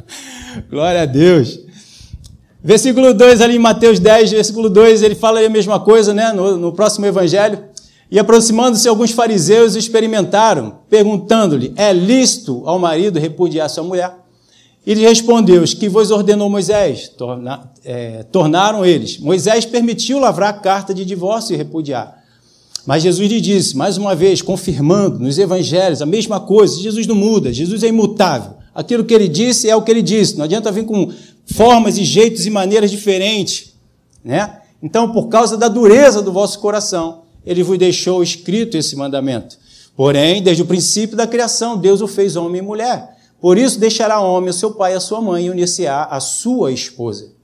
Glória 0.68 1.02
a 1.02 1.06
Deus. 1.06 1.58
Versículo 2.62 3.14
2, 3.14 3.40
ali 3.40 3.56
em 3.56 3.60
Mateus 3.60 3.98
10, 3.98 4.32
versículo 4.32 4.68
2, 4.68 5.02
ele 5.02 5.14
fala 5.14 5.40
a 5.40 5.48
mesma 5.48 5.80
coisa, 5.80 6.12
né? 6.12 6.32
No, 6.32 6.56
no 6.56 6.72
próximo 6.72 7.06
evangelho. 7.06 7.58
E 8.10 8.18
aproximando-se, 8.18 8.88
alguns 8.88 9.12
fariseus 9.12 9.74
experimentaram, 9.74 10.78
perguntando-lhe: 10.90 11.72
É 11.76 11.92
lícito 11.92 12.62
ao 12.66 12.78
marido 12.78 13.18
repudiar 13.18 13.70
sua 13.70 13.84
mulher? 13.84 14.12
Ele 14.86 15.00
respondeu: 15.00 15.62
Os 15.62 15.74
que 15.74 15.88
vos 15.88 16.10
ordenou 16.10 16.50
Moisés? 16.50 17.08
Torna, 17.08 17.70
é, 17.84 18.24
tornaram 18.24 18.84
eles. 18.84 19.18
Moisés 19.18 19.64
permitiu 19.64 20.18
lavrar 20.18 20.50
a 20.50 20.58
carta 20.58 20.92
de 20.92 21.04
divórcio 21.04 21.54
e 21.54 21.56
repudiar. 21.56 22.25
Mas 22.86 23.02
Jesus 23.02 23.28
lhe 23.28 23.40
disse, 23.40 23.76
mais 23.76 23.98
uma 23.98 24.14
vez, 24.14 24.40
confirmando 24.40 25.18
nos 25.18 25.38
evangelhos 25.38 26.00
a 26.00 26.06
mesma 26.06 26.38
coisa: 26.38 26.80
Jesus 26.80 27.06
não 27.06 27.16
muda, 27.16 27.52
Jesus 27.52 27.82
é 27.82 27.88
imutável. 27.88 28.54
Aquilo 28.72 29.04
que 29.04 29.12
ele 29.12 29.26
disse 29.26 29.68
é 29.68 29.74
o 29.74 29.82
que 29.82 29.90
ele 29.90 30.02
disse. 30.02 30.36
Não 30.36 30.44
adianta 30.44 30.70
vir 30.70 30.84
com 30.84 31.10
formas 31.46 31.98
e 31.98 32.04
jeitos 32.04 32.46
e 32.46 32.50
maneiras 32.50 32.90
diferentes. 32.90 33.74
Né? 34.24 34.60
Então, 34.82 35.10
por 35.12 35.28
causa 35.28 35.56
da 35.56 35.66
dureza 35.66 36.22
do 36.22 36.30
vosso 36.30 36.60
coração, 36.60 37.22
ele 37.44 37.62
vos 37.62 37.78
deixou 37.78 38.22
escrito 38.22 38.76
esse 38.76 38.94
mandamento. 38.94 39.58
Porém, 39.96 40.42
desde 40.42 40.62
o 40.62 40.66
princípio 40.66 41.16
da 41.16 41.26
criação, 41.26 41.78
Deus 41.78 42.02
o 42.02 42.06
fez 42.06 42.36
homem 42.36 42.60
e 42.60 42.64
mulher. 42.64 43.16
Por 43.40 43.56
isso 43.56 43.80
deixará 43.80 44.20
homem 44.20 44.50
o 44.50 44.52
seu 44.52 44.72
pai 44.72 44.92
e 44.92 44.96
a 44.96 45.00
sua 45.00 45.20
mãe 45.20 45.46
e 45.46 45.50
unir-se-á 45.50 46.04
a 46.04 46.20
sua 46.20 46.70
esposa. 46.70 47.35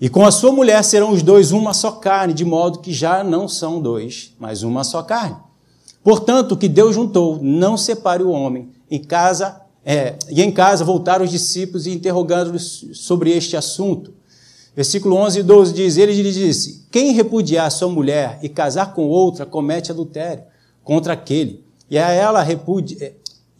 E 0.00 0.08
com 0.08 0.24
a 0.24 0.30
sua 0.30 0.50
mulher 0.50 0.82
serão 0.82 1.12
os 1.12 1.22
dois 1.22 1.52
uma 1.52 1.74
só 1.74 1.92
carne, 1.92 2.32
de 2.32 2.44
modo 2.44 2.78
que 2.78 2.92
já 2.92 3.22
não 3.22 3.46
são 3.46 3.80
dois, 3.80 4.34
mas 4.38 4.62
uma 4.62 4.82
só 4.82 5.02
carne. 5.02 5.36
Portanto, 6.02 6.52
o 6.52 6.56
que 6.56 6.68
Deus 6.68 6.94
juntou, 6.94 7.38
não 7.42 7.76
separe 7.76 8.22
o 8.22 8.30
homem. 8.30 8.70
Em 8.90 8.98
casa, 8.98 9.60
é, 9.84 10.16
e 10.30 10.40
em 10.40 10.50
casa 10.50 10.84
voltaram 10.84 11.24
os 11.24 11.30
discípulos 11.30 11.86
e 11.86 11.90
interrogando-os 11.90 12.86
sobre 12.94 13.30
este 13.30 13.58
assunto. 13.58 14.14
Versículo 14.74 15.16
11 15.16 15.40
e 15.40 15.42
12 15.42 15.74
diz: 15.74 15.96
Ele 15.98 16.22
lhe 16.22 16.32
disse: 16.32 16.86
Quem 16.90 17.12
repudiar 17.12 17.70
sua 17.70 17.90
mulher 17.90 18.38
e 18.42 18.48
casar 18.48 18.94
com 18.94 19.06
outra 19.06 19.44
comete 19.44 19.90
adultério 19.90 20.44
contra 20.82 21.12
aquele. 21.12 21.62
E 21.90 21.98
a 21.98 22.08
ela 22.08 22.42
repudi 22.42 22.96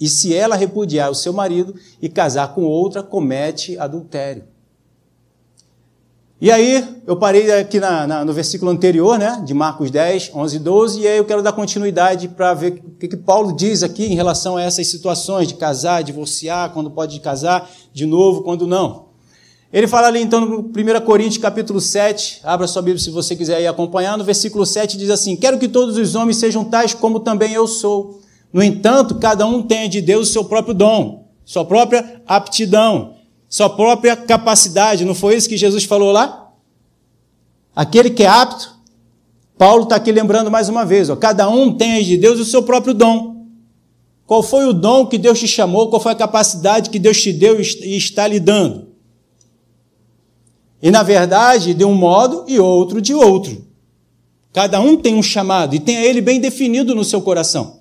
e 0.01 0.09
se 0.09 0.35
ela 0.35 0.57
repudiar 0.57 1.11
o 1.11 1.15
seu 1.15 1.31
marido 1.31 1.75
e 2.01 2.09
casar 2.09 2.55
com 2.55 2.63
outra, 2.65 3.03
comete 3.03 3.79
adultério. 3.79 4.45
E 6.41 6.51
aí, 6.51 6.83
eu 7.07 7.17
parei 7.17 7.53
aqui 7.53 7.79
na, 7.79 8.07
na, 8.07 8.25
no 8.25 8.33
versículo 8.33 8.71
anterior, 8.71 9.19
né, 9.19 9.43
de 9.45 9.53
Marcos 9.53 9.91
10, 9.91 10.31
11 10.35 10.57
e 10.57 10.59
12, 10.59 11.01
e 11.01 11.07
aí 11.07 11.19
eu 11.19 11.25
quero 11.27 11.43
dar 11.43 11.53
continuidade 11.53 12.29
para 12.29 12.55
ver 12.55 12.83
o 12.83 12.99
que, 12.99 13.09
que 13.09 13.17
Paulo 13.19 13.55
diz 13.55 13.83
aqui 13.83 14.07
em 14.07 14.15
relação 14.15 14.57
a 14.57 14.63
essas 14.63 14.87
situações 14.87 15.49
de 15.49 15.53
casar, 15.53 16.03
divorciar, 16.03 16.71
quando 16.71 16.91
pode 16.91 17.21
casar 17.21 17.71
de 17.93 18.07
novo, 18.07 18.43
quando 18.43 18.67
não. 18.67 19.11
Ele 19.71 19.87
fala 19.87 20.07
ali 20.07 20.23
então 20.23 20.41
no 20.41 20.61
1 20.61 21.05
Coríntios 21.05 21.37
capítulo 21.37 21.79
7, 21.79 22.41
abra 22.43 22.67
sua 22.67 22.81
Bíblia 22.81 23.05
se 23.05 23.11
você 23.11 23.37
quiser 23.37 23.61
ir 23.61 23.67
acompanhar, 23.67 24.17
no 24.17 24.25
versículo 24.25 24.65
7 24.65 24.97
diz 24.97 25.11
assim: 25.11 25.37
Quero 25.37 25.59
que 25.59 25.69
todos 25.69 25.99
os 25.99 26.15
homens 26.15 26.39
sejam 26.39 26.65
tais 26.65 26.95
como 26.95 27.21
também 27.21 27.53
eu 27.53 27.69
sou. 27.69 28.23
No 28.51 28.63
entanto, 28.63 29.17
cada 29.17 29.47
um 29.47 29.63
tem 29.63 29.91
de 29.91 30.01
Deus 30.01 30.31
o 30.31 30.33
seu 30.33 30.45
próprio 30.47 30.73
dom, 30.73 31.29
sua 31.45 31.67
própria 31.67 32.23
aptidão 32.27 33.20
sua 33.51 33.69
própria 33.69 34.17
capacidade. 34.17 35.05
Não 35.05 35.15
foi 35.15 35.35
isso 35.35 35.49
que 35.49 35.57
Jesus 35.57 35.83
falou 35.85 36.13
lá? 36.13 36.53
Aquele 37.75 38.11
que 38.11 38.23
é 38.23 38.29
apto, 38.29 38.79
Paulo 39.59 39.83
está 39.83 39.97
aqui 39.97 40.13
lembrando 40.13 40.51
mais 40.51 40.69
uma 40.69 40.87
vez: 40.87 41.11
ó, 41.11 41.17
cada 41.17 41.49
um 41.51 41.77
tem 41.77 42.03
de 42.05 42.17
Deus 42.17 42.39
o 42.39 42.45
seu 42.45 42.63
próprio 42.63 42.95
dom. 42.95 43.45
Qual 44.25 44.45
foi 44.45 44.65
o 44.67 44.73
dom 44.73 45.07
que 45.07 45.19
Deus 45.19 45.41
te 45.41 45.49
chamou? 45.49 45.91
Qual 45.91 46.01
foi 46.01 46.13
a 46.13 46.15
capacidade 46.15 46.89
que 46.89 47.01
Deus 47.01 47.21
te 47.21 47.33
deu 47.33 47.61
e 47.61 47.97
está 47.97 48.29
lhe 48.29 48.39
dando? 48.39 48.89
E 50.81 50.91
na 50.91 51.03
verdade, 51.03 51.75
de 51.75 51.85
um 51.85 51.95
modo 51.95 52.45
e 52.47 52.59
outro 52.59 53.03
de 53.03 53.13
outro. 53.13 53.67
Cada 54.53 54.81
um 54.81 54.97
tem 54.97 55.15
um 55.15 55.23
chamado 55.23 55.75
e 55.75 55.81
tem 55.81 55.97
ele 55.97 56.21
bem 56.21 56.41
definido 56.41 56.95
no 56.95 57.05
seu 57.05 57.21
coração. 57.21 57.80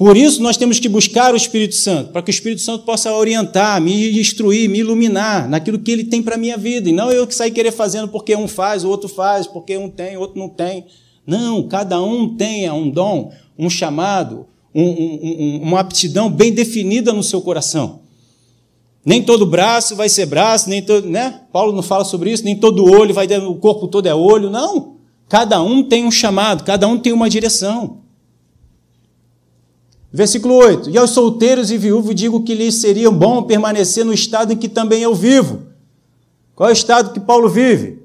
Por 0.00 0.16
isso, 0.16 0.42
nós 0.42 0.56
temos 0.56 0.78
que 0.78 0.88
buscar 0.88 1.34
o 1.34 1.36
Espírito 1.36 1.74
Santo, 1.74 2.10
para 2.10 2.22
que 2.22 2.30
o 2.30 2.32
Espírito 2.32 2.62
Santo 2.62 2.86
possa 2.86 3.12
orientar, 3.12 3.78
me 3.82 4.18
instruir, 4.18 4.66
me 4.66 4.78
iluminar 4.78 5.46
naquilo 5.46 5.78
que 5.78 5.90
ele 5.90 6.04
tem 6.04 6.22
para 6.22 6.36
a 6.36 6.38
minha 6.38 6.56
vida. 6.56 6.88
E 6.88 6.92
não 6.92 7.12
eu 7.12 7.26
que 7.26 7.34
sair 7.34 7.50
querer 7.50 7.70
fazendo 7.70 8.08
porque 8.08 8.34
um 8.34 8.48
faz, 8.48 8.82
o 8.82 8.88
outro 8.88 9.10
faz, 9.10 9.46
porque 9.46 9.76
um 9.76 9.90
tem, 9.90 10.16
o 10.16 10.20
outro 10.20 10.38
não 10.38 10.48
tem. 10.48 10.86
Não, 11.26 11.68
cada 11.68 12.00
um 12.00 12.34
tenha 12.34 12.72
um 12.72 12.88
dom, 12.88 13.30
um 13.58 13.68
chamado, 13.68 14.46
um, 14.74 14.84
um, 14.84 15.60
uma 15.64 15.80
aptidão 15.80 16.30
bem 16.30 16.50
definida 16.50 17.12
no 17.12 17.22
seu 17.22 17.42
coração. 17.42 18.00
Nem 19.04 19.22
todo 19.22 19.44
braço 19.44 19.94
vai 19.94 20.08
ser 20.08 20.24
braço, 20.24 20.70
nem 20.70 20.80
todo, 20.80 21.06
né? 21.06 21.42
Paulo 21.52 21.74
não 21.74 21.82
fala 21.82 22.06
sobre 22.06 22.32
isso, 22.32 22.42
nem 22.42 22.56
todo 22.56 22.90
olho 22.90 23.12
vai, 23.12 23.26
o 23.36 23.56
corpo 23.56 23.86
todo 23.86 24.06
é 24.06 24.14
olho, 24.14 24.48
não. 24.48 24.96
Cada 25.28 25.62
um 25.62 25.82
tem 25.82 26.06
um 26.06 26.10
chamado, 26.10 26.64
cada 26.64 26.88
um 26.88 26.98
tem 26.98 27.12
uma 27.12 27.28
direção. 27.28 28.00
Versículo 30.12 30.54
8: 30.54 30.90
E 30.90 30.98
aos 30.98 31.10
solteiros 31.10 31.70
e 31.70 31.78
viúvos 31.78 32.14
digo 32.14 32.42
que 32.42 32.54
lhes 32.54 32.76
seria 32.76 33.10
bom 33.10 33.42
permanecer 33.42 34.04
no 34.04 34.12
estado 34.12 34.52
em 34.52 34.56
que 34.56 34.68
também 34.68 35.02
eu 35.02 35.14
vivo. 35.14 35.62
Qual 36.54 36.68
é 36.68 36.72
o 36.72 36.74
estado 36.74 37.12
que 37.12 37.20
Paulo 37.20 37.48
vive? 37.48 38.02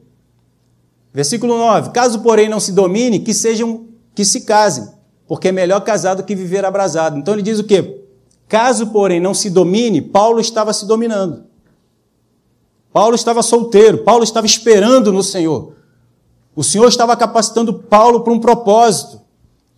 Versículo 1.14 1.58
9: 1.58 1.92
Caso, 1.92 2.20
porém, 2.20 2.48
não 2.48 2.60
se 2.60 2.72
domine, 2.72 3.20
que 3.20 3.34
sejam 3.34 3.86
que 4.14 4.24
se 4.24 4.42
casem, 4.42 4.88
porque 5.28 5.50
é 5.50 5.52
melhor 5.52 5.82
casado 5.82 6.24
que 6.24 6.36
viver 6.36 6.64
abrasado. 6.64 7.18
Então 7.18 7.34
ele 7.34 7.44
diz 7.44 7.60
o 7.60 7.64
quê? 7.64 8.02
Caso, 8.48 8.88
porém, 8.88 9.20
não 9.20 9.34
se 9.34 9.50
domine, 9.50 10.02
Paulo 10.02 10.40
estava 10.40 10.72
se 10.72 10.86
dominando. 10.86 11.44
Paulo 12.94 13.16
estava 13.16 13.42
solteiro, 13.42 14.00
Paulo 14.00 14.24
estava 14.24 14.46
esperando 14.46 15.12
no 15.12 15.24
Senhor. 15.24 15.74
O 16.56 16.64
Senhor 16.64 16.88
estava 16.88 17.18
capacitando 17.18 17.74
Paulo 17.74 18.22
para 18.22 18.32
um 18.32 18.40
propósito. 18.40 19.20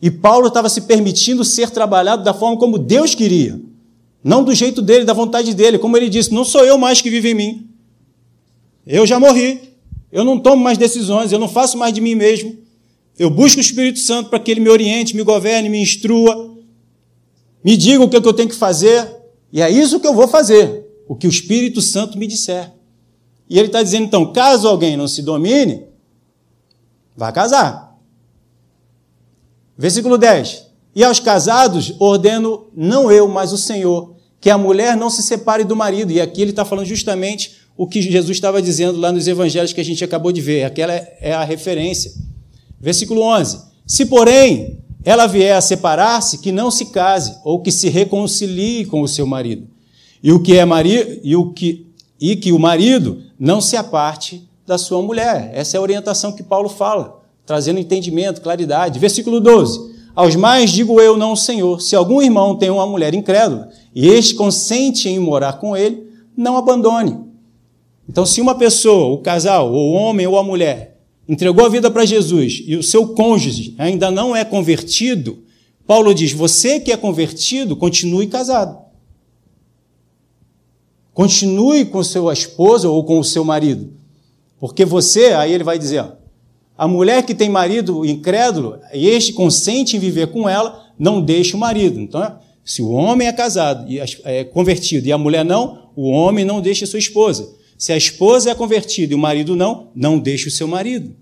E 0.02 0.12
Paulo 0.12 0.48
estava 0.48 0.70
se 0.70 0.82
permitindo 0.82 1.44
ser 1.44 1.70
trabalhado 1.70 2.24
da 2.24 2.34
forma 2.34 2.58
como 2.58 2.78
Deus 2.78 3.16
queria. 3.16 3.60
Não 4.24 4.44
do 4.44 4.54
jeito 4.54 4.82
dele, 4.82 5.06
da 5.06 5.14
vontade 5.14 5.54
dele. 5.54 5.80
Como 5.80 5.98
ele 5.98 6.10
disse: 6.10 6.34
Não 6.34 6.44
sou 6.44 6.64
eu 6.66 6.78
mais 6.78 7.02
que 7.02 7.10
vivo 7.10 7.28
em 7.28 7.34
mim. 7.34 7.70
Eu 8.86 9.06
já 9.06 9.20
morri. 9.20 9.76
Eu 10.12 10.24
não 10.24 10.40
tomo 10.40 10.64
mais 10.64 10.78
decisões. 10.78 11.32
Eu 11.32 11.40
não 11.40 11.48
faço 11.48 11.78
mais 11.78 11.94
de 11.94 12.02
mim 12.02 12.16
mesmo. 12.16 12.58
Eu 13.18 13.30
busco 13.30 13.58
o 13.58 13.62
Espírito 13.62 14.00
Santo 14.00 14.30
para 14.30 14.40
que 14.40 14.52
ele 14.52 14.60
me 14.60 14.70
oriente, 14.70 15.16
me 15.16 15.24
governe, 15.24 15.70
me 15.70 15.82
instrua, 15.82 16.56
me 17.64 17.76
diga 17.76 18.04
o 18.04 18.08
que 18.08 18.16
eu 18.16 18.34
tenho 18.34 18.50
que 18.50 18.56
fazer. 18.56 19.12
E 19.52 19.62
é 19.62 19.70
isso 19.70 20.00
que 20.00 20.08
eu 20.08 20.14
vou 20.14 20.28
fazer. 20.28 20.86
O 21.08 21.16
que 21.16 21.26
o 21.26 21.30
Espírito 21.30 21.82
Santo 21.82 22.18
me 22.18 22.28
disser. 22.28 22.72
E 23.50 23.58
ele 23.58 23.68
está 23.68 23.82
dizendo, 23.82 24.06
então, 24.06 24.32
caso 24.32 24.68
alguém 24.68 24.96
não 24.96 25.08
se 25.08 25.24
domine, 25.24 25.88
Vai 27.18 27.34
casar. 27.34 27.97
Versículo 29.78 30.18
10. 30.18 30.66
E 30.96 31.04
aos 31.04 31.20
casados 31.20 31.94
ordeno, 32.00 32.68
não 32.76 33.12
eu, 33.12 33.28
mas 33.28 33.54
o 33.54 33.58
Senhor, 33.58 34.16
que 34.42 34.50
a 34.50 34.58
mulher 34.58 34.98
não 34.98 35.10
se 35.10 35.22
separe 35.22 35.64
do 35.64 35.76
marido. 35.76 36.12
E 36.12 36.20
aqui 36.20 36.42
ele 36.42 36.52
está 36.52 36.66
falando 36.66 36.86
justamente 36.86 37.58
o 37.78 37.86
que 37.86 38.02
Jesus 38.02 38.38
estava 38.38 38.62
dizendo 38.62 39.00
lá 39.00 39.12
nos 39.12 39.28
evangelhos 39.28 39.74
que 39.74 39.82
a 39.82 39.86
gente 39.86 40.04
acabou 40.04 40.32
de 40.32 40.42
ver. 40.42 40.64
Aquela 40.64 40.94
é 40.94 41.34
a 41.34 41.44
referência. 41.44 42.12
Versículo 42.80 43.22
11. 43.22 43.60
Se, 43.86 44.06
porém, 44.06 44.80
ela 45.04 45.28
vier 45.28 45.56
a 45.56 45.62
separar-se, 45.62 46.40
que 46.40 46.52
não 46.52 46.72
se 46.72 46.88
case, 46.88 47.38
ou 47.44 47.62
que 47.62 47.72
se 47.72 47.90
reconcilie 47.90 48.86
com 48.86 49.02
o 49.02 49.08
seu 49.08 49.28
marido. 49.28 49.68
E 50.22 50.32
o 50.32 50.42
que 50.42 50.58
é 50.58 50.66
marido, 50.66 51.20
e 51.24 51.36
o 51.36 51.54
que 51.54 51.88
e 52.20 52.36
que 52.36 52.52
o 52.52 52.60
marido 52.60 53.22
não 53.40 53.62
se 53.62 53.78
aparte 53.78 54.50
da 54.66 54.78
sua 54.78 55.02
mulher. 55.02 55.52
Essa 55.54 55.78
é 55.78 55.80
a 55.80 55.82
orientação 55.82 56.32
que 56.32 56.44
Paulo 56.44 56.68
fala, 56.68 57.17
trazendo 57.48 57.80
entendimento, 57.80 58.42
claridade. 58.42 59.00
Versículo 59.00 59.40
12. 59.40 59.96
Aos 60.14 60.36
mais 60.36 60.70
digo 60.70 61.00
eu, 61.00 61.16
não 61.16 61.36
Senhor, 61.36 61.82
se 61.82 61.96
algum 61.96 62.22
irmão 62.22 62.58
tem 62.58 62.70
uma 62.70 62.86
mulher 62.86 63.14
incrédula 63.14 63.70
e 63.96 64.08
este 64.08 64.36
consente 64.36 65.08
em 65.08 65.18
morar 65.18 65.54
com 65.54 65.76
ele, 65.76 66.08
não 66.36 66.58
abandone. 66.58 67.18
Então, 68.10 68.26
se 68.26 68.42
uma 68.42 68.56
pessoa, 68.56 69.14
o 69.14 69.20
casal, 69.20 69.72
o 69.72 69.92
homem 69.94 70.28
ou 70.28 70.38
a 70.38 70.44
mulher, 70.44 71.00
entregou 71.28 71.66
a 71.66 71.70
vida 71.70 71.90
para 71.90 72.06
Jesus 72.06 72.64
e 72.66 72.76
o 72.76 72.84
seu 72.84 73.10
cônjuge 73.10 73.76
ainda 73.78 74.12
não 74.12 74.36
é 74.36 74.44
convertido, 74.44 75.44
Paulo 75.86 76.14
diz: 76.14 76.34
você 76.34 76.80
que 76.80 76.92
é 76.92 76.98
convertido, 76.98 77.78
continue 77.78 78.28
casado. 78.28 78.78
Continue 81.14 81.86
com 81.86 82.04
sua 82.04 82.34
esposa 82.34 82.90
ou 82.90 83.04
com 83.04 83.20
o 83.20 83.24
seu 83.24 83.44
marido. 83.44 83.94
Porque 84.60 84.84
você, 84.84 85.28
aí 85.34 85.54
ele 85.54 85.64
vai 85.64 85.80
dizer, 85.80 86.00
ó, 86.00 86.12
a 86.78 86.88
mulher 86.88 87.24
que 87.24 87.34
tem 87.34 87.50
marido 87.50 88.06
incrédulo, 88.06 88.80
e 88.94 89.08
este 89.08 89.34
consente 89.34 89.98
em 89.98 90.00
viver 90.00 90.28
com 90.28 90.48
ela, 90.48 90.86
não 91.00 91.22
deixa 91.22 91.58
o 91.58 91.60
marido. 91.60 92.00
Então, 92.00 92.40
se 92.64 92.82
o 92.82 92.92
homem 92.92 93.28
é 93.28 93.34
casado 93.34 93.90
e 93.92 94.00
é 94.24 94.44
convertido 94.44 95.08
e 95.08 95.12
a 95.12 95.18
mulher 95.18 95.44
não, 95.44 95.90
o 95.96 96.10
homem 96.10 96.46
não 96.46 96.62
deixa 96.62 96.86
sua 96.86 97.00
esposa. 97.00 97.50
Se 97.78 97.94
a 97.94 97.98
esposa 97.98 98.52
é 98.52 98.56
convertida 98.56 99.14
e 99.14 99.16
o 99.16 99.20
marido 99.20 99.56
não, 99.56 99.88
não 99.96 100.20
deixa 100.20 100.50
o 100.50 100.52
seu 100.52 100.68
marido. 100.68 101.16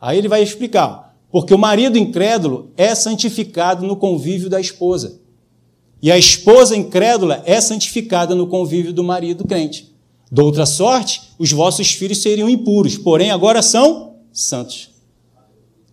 Aí 0.00 0.18
ele 0.18 0.28
vai 0.28 0.42
explicar. 0.42 1.14
Porque 1.30 1.52
o 1.52 1.58
marido 1.58 1.98
incrédulo 1.98 2.70
é 2.76 2.94
santificado 2.94 3.84
no 3.84 3.96
convívio 3.96 4.48
da 4.48 4.60
esposa. 4.60 5.20
E 6.00 6.10
a 6.10 6.18
esposa 6.18 6.76
incrédula 6.76 7.42
é 7.44 7.60
santificada 7.60 8.34
no 8.34 8.46
convívio 8.46 8.92
do 8.92 9.02
marido 9.02 9.44
crente. 9.44 9.92
De 10.30 10.40
outra 10.40 10.64
sorte, 10.64 11.22
os 11.38 11.50
vossos 11.50 11.92
filhos 11.92 12.22
seriam 12.22 12.48
impuros, 12.48 12.96
porém 12.96 13.30
agora 13.30 13.62
são 13.62 14.13
santos. 14.34 14.90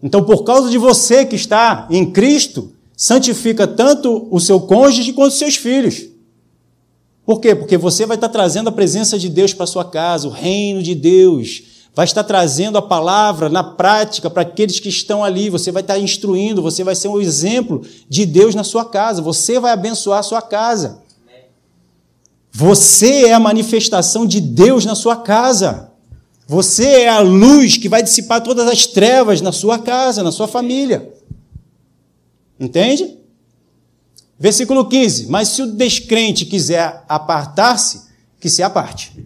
Então, 0.02 0.24
por 0.24 0.44
causa 0.44 0.70
de 0.70 0.78
você 0.78 1.26
que 1.26 1.36
está 1.36 1.88
em 1.92 2.12
Cristo, 2.12 2.74
santifica 2.98 3.68
tanto 3.68 4.28
o 4.32 4.40
seu 4.40 4.60
cônjuge 4.60 5.14
quanto 5.14 5.32
os 5.32 5.38
seus 5.38 5.56
filhos. 5.56 6.08
Por 7.24 7.40
quê? 7.40 7.54
Porque 7.54 7.78
você 7.78 8.06
vai 8.06 8.18
estar 8.18 8.30
trazendo 8.30 8.70
a 8.70 8.72
presença 8.72 9.18
de 9.18 9.30
Deus 9.30 9.54
para 9.54 9.68
sua 9.68 9.86
casa, 9.86 10.28
o 10.28 10.32
reino 10.32 10.82
de 10.82 10.96
Deus. 10.96 11.64
Vai 11.94 12.06
estar 12.06 12.24
trazendo 12.24 12.78
a 12.78 12.82
palavra 12.82 13.48
na 13.48 13.64
prática 13.64 14.30
para 14.30 14.42
aqueles 14.42 14.80
que 14.80 14.90
estão 14.90 15.24
ali. 15.24 15.50
Você 15.50 15.72
vai 15.72 15.82
estar 15.82 16.00
instruindo, 16.00 16.62
você 16.62 16.84
vai 16.84 16.96
ser 16.96 17.10
um 17.10 17.22
exemplo 17.22 17.86
de 18.10 18.26
Deus 18.26 18.56
na 18.56 18.64
sua 18.64 18.86
casa. 18.86 19.22
Você 19.22 19.60
vai 19.60 19.72
abençoar 19.72 20.20
a 20.20 20.24
sua 20.24 20.42
casa. 20.42 21.00
Você 22.52 23.28
é 23.28 23.34
a 23.34 23.40
manifestação 23.40 24.26
de 24.26 24.42
Deus 24.42 24.84
na 24.84 24.96
sua 24.96 25.18
casa. 25.18 25.91
Você 26.52 27.04
é 27.04 27.08
a 27.08 27.22
luz 27.22 27.78
que 27.78 27.88
vai 27.88 28.04
dissipar 28.04 28.44
todas 28.44 28.68
as 28.68 28.86
trevas 28.86 29.40
na 29.40 29.54
sua 29.54 29.80
casa, 29.80 30.22
na 30.22 30.34
sua 30.34 30.50
família. 30.50 31.10
Entende? 32.60 33.18
Versículo 34.38 34.84
15. 34.84 35.28
Mas 35.28 35.48
se 35.48 35.62
o 35.62 35.72
descrente 35.72 36.46
quiser 36.46 37.06
apartar-se, 37.08 38.02
que 38.38 38.50
se 38.50 38.62
aparte. 38.62 39.26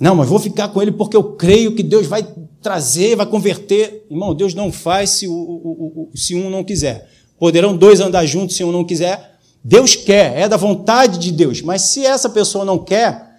Não, 0.00 0.16
mas 0.16 0.28
vou 0.28 0.40
ficar 0.40 0.66
com 0.66 0.82
ele 0.82 0.90
porque 0.90 1.16
eu 1.16 1.22
creio 1.36 1.76
que 1.76 1.82
Deus 1.84 2.08
vai 2.08 2.26
trazer, 2.60 3.14
vai 3.14 3.26
converter. 3.26 4.04
Irmão, 4.10 4.34
Deus 4.34 4.52
não 4.52 4.72
faz 4.72 5.10
se, 5.10 5.28
o, 5.28 5.32
o, 5.32 6.10
o, 6.12 6.16
se 6.16 6.34
um 6.34 6.50
não 6.50 6.64
quiser. 6.64 7.08
Poderão 7.38 7.76
dois 7.76 8.00
andar 8.00 8.26
juntos 8.26 8.56
se 8.56 8.64
um 8.64 8.72
não 8.72 8.84
quiser? 8.84 9.38
Deus 9.62 9.94
quer, 9.94 10.36
é 10.36 10.48
da 10.48 10.56
vontade 10.56 11.20
de 11.20 11.30
Deus, 11.30 11.62
mas 11.62 11.82
se 11.82 12.04
essa 12.04 12.28
pessoa 12.28 12.64
não 12.64 12.80
quer, 12.80 13.38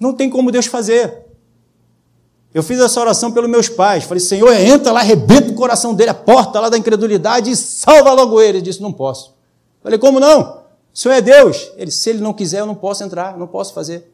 não 0.00 0.12
tem 0.12 0.28
como 0.28 0.50
Deus 0.50 0.66
fazer. 0.66 1.27
Eu 2.52 2.62
fiz 2.62 2.80
essa 2.80 3.00
oração 3.00 3.30
pelos 3.30 3.48
meus 3.48 3.68
pais. 3.68 4.04
Falei, 4.04 4.20
Senhor, 4.20 4.52
entra 4.54 4.90
lá, 4.92 5.00
arrebenta 5.00 5.50
o 5.50 5.54
coração 5.54 5.94
dele, 5.94 6.10
a 6.10 6.14
porta 6.14 6.60
lá 6.60 6.68
da 6.68 6.78
incredulidade 6.78 7.50
e 7.50 7.56
salva 7.56 8.12
logo 8.12 8.40
ele. 8.40 8.58
Ele 8.58 8.62
disse, 8.62 8.80
não 8.80 8.92
posso. 8.92 9.34
Falei, 9.82 9.98
como 9.98 10.18
não? 10.18 10.62
O 10.92 10.98
Senhor 10.98 11.14
é 11.14 11.20
Deus. 11.20 11.70
Ele, 11.76 11.90
se 11.90 12.10
ele 12.10 12.20
não 12.20 12.32
quiser, 12.32 12.60
eu 12.60 12.66
não 12.66 12.74
posso 12.74 13.04
entrar, 13.04 13.36
não 13.36 13.46
posso 13.46 13.72
fazer. 13.74 14.10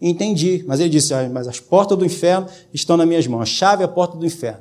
Entendi. 0.00 0.64
Mas 0.66 0.80
ele 0.80 0.88
disse, 0.88 1.12
mas 1.32 1.48
as 1.48 1.58
portas 1.58 1.98
do 1.98 2.04
inferno 2.04 2.46
estão 2.72 2.96
nas 2.96 3.06
minhas 3.06 3.26
mãos. 3.26 3.42
A 3.42 3.46
chave 3.46 3.82
é 3.82 3.86
a 3.86 3.88
porta 3.88 4.16
do 4.16 4.24
inferno. 4.24 4.60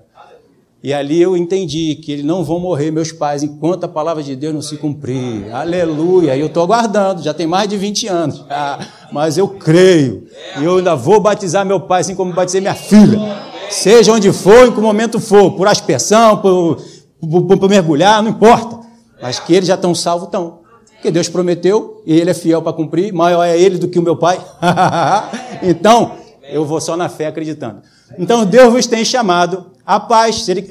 E 0.86 0.94
ali 0.94 1.20
eu 1.20 1.36
entendi 1.36 1.96
que 1.96 2.12
eles 2.12 2.24
não 2.24 2.44
vão 2.44 2.60
morrer, 2.60 2.92
meus 2.92 3.12
pais, 3.12 3.42
enquanto 3.42 3.86
a 3.86 3.88
palavra 3.88 4.22
de 4.22 4.36
Deus 4.36 4.54
não 4.54 4.62
se 4.62 4.78
cumprir. 4.78 5.52
Aleluia. 5.52 6.36
E 6.36 6.40
eu 6.40 6.46
estou 6.46 6.62
aguardando, 6.62 7.24
já 7.24 7.34
tem 7.34 7.48
mais 7.48 7.68
de 7.68 7.76
20 7.76 8.08
anos. 8.08 8.46
Ah, 8.58 8.78
mas 9.12 9.36
eu 9.36 9.48
creio. 9.48 10.28
E 10.60 10.64
eu 10.64 10.78
ainda 10.78 10.96
vou 10.96 11.20
batizar 11.20 11.66
meu 11.66 11.80
pai, 11.80 12.02
assim 12.02 12.14
como 12.14 12.32
batizei 12.34 12.62
minha 12.62 12.76
filha. 12.76 13.20
Seja 13.68 14.14
onde 14.14 14.32
for, 14.32 14.68
em 14.68 14.72
que 14.72 14.80
momento 14.80 15.20
for, 15.20 15.54
por 15.54 15.68
aspersão, 15.68 16.38
por, 16.38 16.78
por, 17.20 17.58
por 17.58 17.68
mergulhar, 17.70 18.22
não 18.22 18.30
importa. 18.30 18.80
Mas 19.20 19.40
que 19.40 19.56
eles 19.56 19.68
já 19.68 19.74
estão 19.74 19.96
salvos, 19.96 20.28
estão. 20.28 20.60
Porque 20.94 21.10
Deus 21.10 21.28
prometeu 21.28 22.04
e 22.06 22.14
Ele 22.14 22.30
é 22.30 22.34
fiel 22.36 22.62
para 22.62 22.74
cumprir. 22.74 23.12
Maior 23.12 23.44
é 23.44 23.60
Ele 23.60 23.80
do 23.80 23.88
que 23.88 23.98
o 23.98 24.04
meu 24.04 24.16
pai. 24.16 24.40
então, 25.64 26.12
eu 26.48 26.64
vou 26.64 26.80
só 26.80 26.96
na 26.96 27.10
fé 27.10 27.26
acreditando. 27.26 27.82
Então, 28.18 28.46
Deus 28.46 28.72
vos 28.72 28.88
tem 28.88 29.04
chamado 29.04 29.72
a 29.86 30.00
paz. 30.00 30.44
Se 30.44 30.52
ele, 30.52 30.68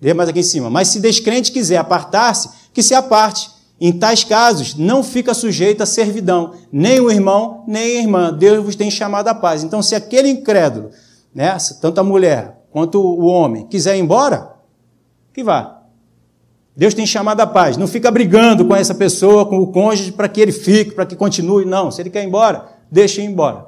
lê 0.00 0.12
mais 0.14 0.28
aqui 0.28 0.40
em 0.40 0.44
cima. 0.44 0.68
Mas 0.68 0.88
se 0.88 1.00
descrente 1.00 1.52
quiser 1.52 1.76
apartar-se, 1.76 2.50
que 2.72 2.82
se 2.82 2.94
aparte. 2.94 3.50
Em 3.80 3.92
tais 3.92 4.22
casos, 4.22 4.76
não 4.76 5.02
fica 5.02 5.34
sujeito 5.34 5.82
à 5.82 5.86
servidão, 5.86 6.54
nem 6.70 7.00
o 7.00 7.10
irmão, 7.10 7.64
nem 7.66 7.98
a 7.98 8.00
irmã. 8.00 8.32
Deus 8.32 8.64
vos 8.64 8.76
tem 8.76 8.88
chamado 8.88 9.26
a 9.26 9.34
paz. 9.34 9.64
Então, 9.64 9.82
se 9.82 9.96
aquele 9.96 10.28
incrédulo, 10.28 10.90
né, 11.34 11.56
tanto 11.80 12.00
a 12.00 12.04
mulher 12.04 12.62
quanto 12.70 13.00
o 13.00 13.24
homem, 13.24 13.66
quiser 13.66 13.96
ir 13.96 14.00
embora, 14.00 14.54
que 15.34 15.42
vá. 15.42 15.82
Deus 16.76 16.94
tem 16.94 17.04
chamado 17.04 17.40
a 17.40 17.46
paz. 17.46 17.76
Não 17.76 17.88
fica 17.88 18.08
brigando 18.10 18.64
com 18.64 18.76
essa 18.76 18.94
pessoa, 18.94 19.46
com 19.46 19.58
o 19.58 19.66
cônjuge, 19.72 20.12
para 20.12 20.28
que 20.28 20.40
ele 20.40 20.52
fique, 20.52 20.92
para 20.92 21.04
que 21.04 21.16
continue. 21.16 21.64
Não. 21.64 21.90
Se 21.90 22.00
ele 22.00 22.10
quer 22.10 22.22
ir 22.22 22.28
embora, 22.28 22.68
deixe 22.90 23.20
ir 23.20 23.24
embora. 23.24 23.66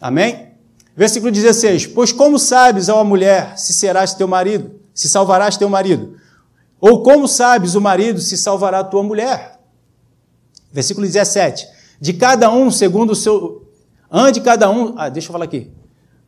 Amém? 0.00 0.51
Versículo 0.96 1.32
16: 1.32 1.86
Pois 1.86 2.12
como 2.12 2.38
sabes, 2.38 2.88
ó 2.88 3.02
mulher, 3.02 3.58
se 3.58 3.72
serás 3.72 4.14
teu 4.14 4.28
marido, 4.28 4.72
se 4.94 5.08
salvarás 5.08 5.56
teu 5.56 5.68
marido? 5.68 6.16
Ou 6.80 7.02
como 7.02 7.28
sabes 7.28 7.74
o 7.74 7.80
marido 7.80 8.20
se 8.20 8.36
salvará 8.36 8.82
tua 8.82 9.02
mulher? 9.02 9.60
Versículo 10.72 11.06
17: 11.06 11.66
De 12.00 12.12
cada 12.12 12.50
um 12.50 12.70
segundo 12.70 13.10
o 13.10 13.16
seu. 13.16 13.68
Ande 14.10 14.40
cada 14.40 14.70
um. 14.70 14.94
Ah, 14.96 15.08
deixa 15.08 15.28
eu 15.28 15.32
falar 15.32 15.44
aqui. 15.44 15.70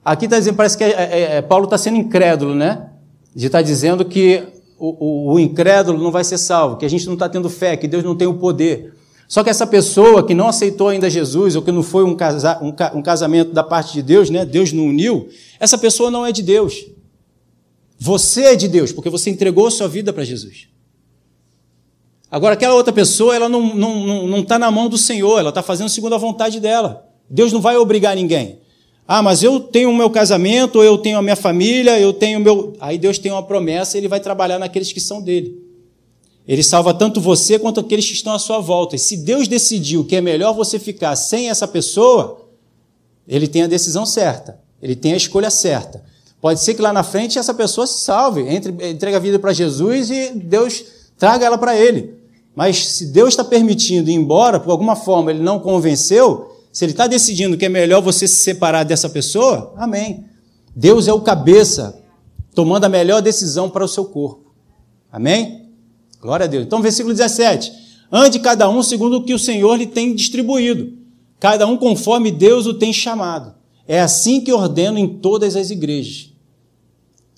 Aqui 0.05 0.27
está 0.27 0.39
dizendo, 0.39 0.57
parece 0.57 0.77
que 0.77 0.85
é, 0.85 0.91
é, 0.91 1.37
é, 1.37 1.43
Paulo 1.43 1.65
está 1.65 1.79
sendo 1.79 1.97
incrédulo, 1.97 2.55
né? 2.55 2.91
De 3.35 3.47
estar 3.47 3.59
tá 3.59 3.63
dizendo 3.63 4.05
que 4.05 4.47
o, 4.79 5.33
o, 5.33 5.35
o 5.35 5.41
incrédulo 5.41 6.03
não 6.03 6.11
vai 6.13 6.23
ser 6.25 6.37
salvo, 6.37 6.77
que 6.77 6.85
a 6.85 6.91
gente 6.91 7.07
não 7.07 7.15
está 7.15 7.29
tendo 7.29 7.49
fé, 7.49 7.77
que 7.77 7.89
Deus 7.89 8.05
não 8.05 8.15
tem 8.15 8.29
o 8.29 8.35
poder. 8.35 8.95
Só 9.35 9.43
que 9.43 9.51
essa 9.51 9.67
pessoa 9.67 10.25
que 10.25 10.33
não 10.33 10.47
aceitou 10.47 10.91
ainda 10.91 11.11
Jesus, 11.11 11.57
ou 11.57 11.63
que 11.63 11.73
não 11.73 11.83
foi 11.83 12.05
um, 12.05 12.15
casa, 12.15 12.57
um, 12.63 13.03
casamento 13.03 13.53
da 13.53 13.65
parte 13.65 13.93
de 13.93 14.01
Deus, 14.01 14.31
né? 14.31 14.45
Deus 14.45 14.73
não 14.73 14.87
uniu, 14.87 15.29
essa 15.59 15.77
pessoa 15.77 16.09
não 16.09 16.25
é 16.25 16.31
de 16.31 16.41
Deus. 16.41 16.87
Você 17.99 18.43
é 18.43 18.55
de 18.55 18.69
Deus, 18.69 18.93
porque 18.93 19.11
você 19.11 19.31
entregou 19.31 19.69
sua 19.73 19.89
vida 19.89 20.13
para 20.13 20.23
Jesus. 20.23 20.69
Agora, 22.31 22.55
aquela 22.55 22.75
outra 22.75 22.93
pessoa, 22.93 23.35
ela 23.35 23.49
não 23.49 23.67
está 23.67 23.77
não, 23.77 24.07
não, 24.07 24.27
não 24.29 24.45
tá 24.45 24.57
na 24.57 24.71
mão 24.71 24.89
do 24.89 24.97
Senhor, 24.97 25.41
ela 25.41 25.49
está 25.49 25.65
fazendo 25.65 25.89
segundo 25.89 26.15
a 26.15 26.19
vontade 26.19 26.61
dela. 26.61 27.05
Deus 27.29 27.53
não 27.53 27.61
vai 27.61 27.77
obrigar 27.77 28.15
ninguém. 28.15 28.61
Ah, 29.05 29.21
mas 29.21 29.43
eu 29.43 29.59
tenho 29.59 29.91
o 29.91 29.97
meu 29.97 30.11
casamento, 30.11 30.81
eu 30.81 30.97
tenho 30.97 31.19
a 31.19 31.23
minha 31.23 31.35
família, 31.35 31.99
eu 31.99 32.13
tenho 32.13 32.39
o 32.39 32.41
meu. 32.41 32.77
Aí 32.79 32.97
Deus 32.99 33.19
tem 33.19 33.33
uma 33.33 33.43
promessa 33.43 33.99
ele 33.99 34.07
vai 34.07 34.21
trabalhar 34.21 34.61
naqueles 34.61 34.93
que 34.93 35.01
são 35.01 35.21
dele. 35.21 35.64
Ele 36.47 36.63
salva 36.63 36.93
tanto 36.93 37.21
você 37.21 37.59
quanto 37.59 37.81
aqueles 37.81 38.07
que 38.07 38.13
estão 38.13 38.35
à 38.35 38.39
sua 38.39 38.59
volta. 38.59 38.97
E 38.97 38.99
se 38.99 39.17
Deus 39.17 39.49
decidiu 39.49 40.05
que 40.05 40.17
é 40.17 40.21
melhor 40.21 40.53
você 40.53 40.79
ficar 40.79 41.17
sem 41.17 41.49
essa 41.49 41.67
pessoa, 41.67 42.49
ele 43.27 43.49
tem 43.49 43.63
a 43.63 43.67
decisão 43.67 44.05
certa, 44.05 44.61
ele 44.81 44.95
tem 44.95 45.15
a 45.15 45.17
escolha 45.17 45.51
certa. 45.51 46.05
Pode 46.41 46.61
ser 46.61 46.75
que 46.75 46.83
lá 46.83 46.93
na 46.93 47.03
frente 47.03 47.39
essa 47.39 47.55
pessoa 47.55 47.87
se 47.87 48.03
salve, 48.03 48.43
entre, 48.43 48.91
entregue 48.91 49.17
a 49.17 49.21
vida 49.21 49.39
para 49.39 49.55
Jesus 49.55 50.11
e 50.11 50.33
Deus 50.35 50.85
traga 51.17 51.47
ela 51.47 51.57
para 51.57 51.75
ele. 51.75 52.19
Mas 52.55 52.87
se 52.89 53.07
Deus 53.07 53.31
está 53.31 53.43
permitindo 53.43 54.11
ir 54.11 54.15
embora, 54.15 54.61
por 54.61 54.71
alguma 54.71 54.95
forma 54.95 55.31
ele 55.31 55.43
não 55.43 55.59
convenceu, 55.59 56.55
se 56.71 56.85
ele 56.85 56.93
está 56.93 57.07
decidindo 57.07 57.57
que 57.57 57.65
é 57.65 57.69
melhor 57.71 58.03
você 58.03 58.29
se 58.29 58.45
separar 58.45 58.85
dessa 58.85 59.09
pessoa, 59.09 59.73
amém. 59.77 60.25
Deus 60.77 61.09
é 61.09 61.13
o 61.13 61.21
cabeça, 61.21 61.99
tomando 62.55 62.85
a 62.85 62.89
melhor 62.89 63.23
decisão 63.23 63.71
para 63.71 63.85
o 63.85 63.89
seu 63.89 64.05
corpo. 64.05 64.53
Amém? 65.11 65.64
Glória 66.25 66.45
a 66.45 66.47
Deus. 66.47 66.65
Então, 66.65 66.81
versículo 66.81 67.13
17. 67.13 67.71
Ande 68.11 68.39
cada 68.39 68.67
um 68.67 68.83
segundo 68.83 69.19
o 69.19 69.23
que 69.23 69.35
o 69.35 69.39
Senhor 69.39 69.77
lhe 69.77 69.87
tem 69.87 70.15
distribuído, 70.15 70.95
cada 71.39 71.67
um 71.67 71.77
conforme 71.77 72.31
Deus 72.31 72.65
o 72.67 72.73
tem 72.73 72.95
chamado. 72.95 73.55
É 73.87 74.01
assim 74.01 74.41
que 74.41 74.51
ordeno 74.51 74.99
em 74.99 75.07
todas 75.07 75.55
as 75.55 75.69
igrejas. 75.69 76.31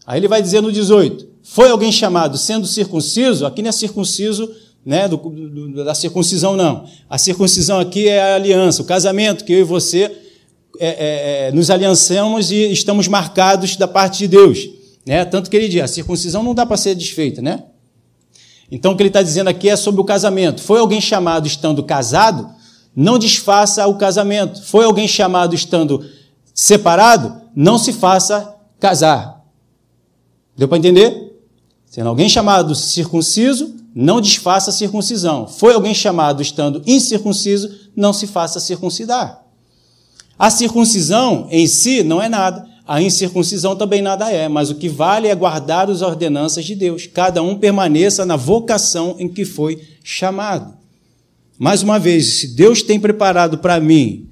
Aí 0.06 0.20
ele 0.20 0.28
vai 0.28 0.40
dizer 0.40 0.60
no 0.60 0.70
18: 0.70 1.26
Foi 1.42 1.68
alguém 1.68 1.90
chamado 1.90 2.38
sendo 2.38 2.64
circunciso? 2.64 3.44
Aqui 3.44 3.60
não 3.60 3.70
é 3.70 3.72
circunciso 3.72 4.48
né, 4.84 5.08
do, 5.08 5.16
do, 5.16 5.84
da 5.84 5.94
circuncisão, 5.94 6.56
não. 6.56 6.84
A 7.10 7.18
circuncisão 7.18 7.80
aqui 7.80 8.06
é 8.06 8.20
a 8.20 8.34
aliança, 8.36 8.82
o 8.82 8.84
casamento 8.84 9.44
que 9.44 9.52
eu 9.52 9.60
e 9.60 9.64
você 9.64 10.16
é, 10.78 10.86
é, 10.86 11.48
é, 11.48 11.52
nos 11.52 11.70
aliançamos 11.70 12.52
e 12.52 12.70
estamos 12.70 13.08
marcados 13.08 13.74
da 13.74 13.88
parte 13.88 14.18
de 14.18 14.28
Deus. 14.28 14.68
Né? 15.04 15.24
Tanto 15.24 15.50
que 15.50 15.56
ele 15.56 15.68
diz: 15.68 15.82
a 15.82 15.88
circuncisão 15.88 16.44
não 16.44 16.54
dá 16.54 16.64
para 16.64 16.76
ser 16.76 16.94
desfeita, 16.94 17.42
né? 17.42 17.64
Então 18.70 18.92
o 18.92 18.96
que 18.96 19.02
ele 19.02 19.08
está 19.08 19.22
dizendo 19.22 19.48
aqui 19.48 19.68
é 19.68 19.76
sobre 19.76 20.00
o 20.00 20.04
casamento. 20.04 20.62
Foi 20.62 20.78
alguém 20.78 21.00
chamado 21.00 21.46
estando 21.46 21.82
casado? 21.82 22.50
Não 22.94 23.18
desfaça 23.18 23.86
o 23.86 23.96
casamento. 23.96 24.62
Foi 24.62 24.84
alguém 24.84 25.06
chamado 25.06 25.54
estando 25.54 26.04
separado? 26.54 27.40
Não 27.54 27.78
se 27.78 27.92
faça 27.92 28.54
casar. 28.80 29.44
Deu 30.56 30.66
para 30.66 30.78
entender? 30.78 31.26
Sendo 31.86 32.08
alguém 32.08 32.28
chamado 32.28 32.74
circunciso, 32.74 33.74
não 33.94 34.20
desfaça 34.20 34.70
a 34.70 34.72
circuncisão. 34.72 35.46
Foi 35.46 35.72
alguém 35.72 35.94
chamado 35.94 36.42
estando 36.42 36.82
incircunciso, 36.86 37.70
não 37.94 38.12
se 38.12 38.26
faça 38.26 38.60
circuncidar. 38.60 39.42
A 40.38 40.50
circuncisão 40.50 41.46
em 41.50 41.66
si 41.66 42.02
não 42.02 42.20
é 42.20 42.28
nada, 42.28 42.66
a 42.86 43.02
incircuncisão 43.02 43.74
também 43.74 44.00
nada 44.00 44.30
é, 44.30 44.48
mas 44.48 44.70
o 44.70 44.76
que 44.76 44.88
vale 44.88 45.26
é 45.26 45.34
guardar 45.34 45.90
as 45.90 46.02
ordenanças 46.02 46.64
de 46.64 46.76
Deus. 46.76 47.06
Cada 47.06 47.42
um 47.42 47.58
permaneça 47.58 48.24
na 48.24 48.36
vocação 48.36 49.16
em 49.18 49.28
que 49.28 49.44
foi 49.44 49.82
chamado. 50.04 50.74
Mais 51.58 51.82
uma 51.82 51.98
vez, 51.98 52.34
se 52.34 52.54
Deus 52.54 52.82
tem 52.82 53.00
preparado 53.00 53.58
para 53.58 53.80
mim 53.80 54.28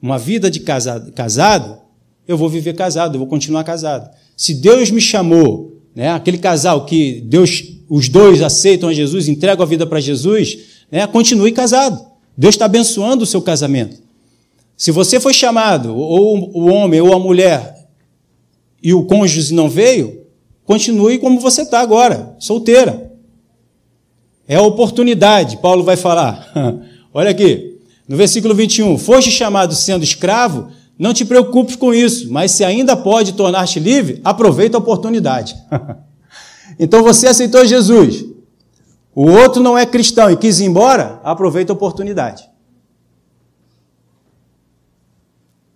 uma 0.00 0.18
vida 0.18 0.48
de 0.48 0.60
casado, 0.60 1.10
casado, 1.12 1.78
eu 2.26 2.36
vou 2.36 2.48
viver 2.48 2.74
casado, 2.74 3.16
eu 3.16 3.18
vou 3.18 3.26
continuar 3.26 3.64
casado. 3.64 4.08
Se 4.36 4.54
Deus 4.54 4.90
me 4.90 5.00
chamou, 5.00 5.82
né, 5.94 6.10
aquele 6.10 6.38
casal 6.38 6.84
que 6.84 7.22
Deus 7.22 7.64
os 7.88 8.08
dois 8.08 8.42
aceitam 8.42 8.90
a 8.90 8.92
Jesus, 8.92 9.28
entregam 9.28 9.64
a 9.64 9.68
vida 9.68 9.86
para 9.86 9.98
Jesus, 9.98 10.58
né, 10.92 11.06
continue 11.06 11.50
casado. 11.50 12.00
Deus 12.36 12.54
está 12.54 12.66
abençoando 12.66 13.24
o 13.24 13.26
seu 13.26 13.42
casamento. 13.42 13.96
Se 14.76 14.92
você 14.92 15.18
foi 15.18 15.34
chamado, 15.34 15.96
ou 15.96 16.52
o 16.54 16.66
homem 16.70 17.00
ou 17.00 17.12
a 17.12 17.18
mulher, 17.18 17.77
e 18.82 18.94
o 18.94 19.04
cônjuge 19.04 19.52
não 19.52 19.68
veio, 19.68 20.22
continue 20.64 21.18
como 21.18 21.40
você 21.40 21.62
está 21.62 21.80
agora, 21.80 22.36
solteira. 22.38 23.12
É 24.46 24.56
a 24.56 24.62
oportunidade, 24.62 25.58
Paulo 25.58 25.82
vai 25.82 25.96
falar. 25.96 26.52
Olha 27.12 27.30
aqui, 27.30 27.78
no 28.06 28.16
versículo 28.16 28.54
21, 28.54 28.96
foste 28.98 29.30
chamado 29.30 29.74
sendo 29.74 30.04
escravo, 30.04 30.68
não 30.98 31.12
te 31.12 31.24
preocupes 31.24 31.76
com 31.76 31.92
isso, 31.92 32.32
mas 32.32 32.50
se 32.52 32.64
ainda 32.64 32.96
pode 32.96 33.34
tornar-te 33.34 33.78
livre, 33.78 34.20
aproveita 34.24 34.76
a 34.76 34.80
oportunidade. 34.80 35.56
Então 36.78 37.02
você 37.02 37.26
aceitou 37.26 37.66
Jesus. 37.66 38.24
O 39.12 39.28
outro 39.28 39.60
não 39.60 39.76
é 39.76 39.84
cristão 39.84 40.30
e 40.30 40.36
quis 40.36 40.60
ir 40.60 40.66
embora, 40.66 41.20
aproveita 41.24 41.72
a 41.72 41.74
oportunidade. 41.74 42.48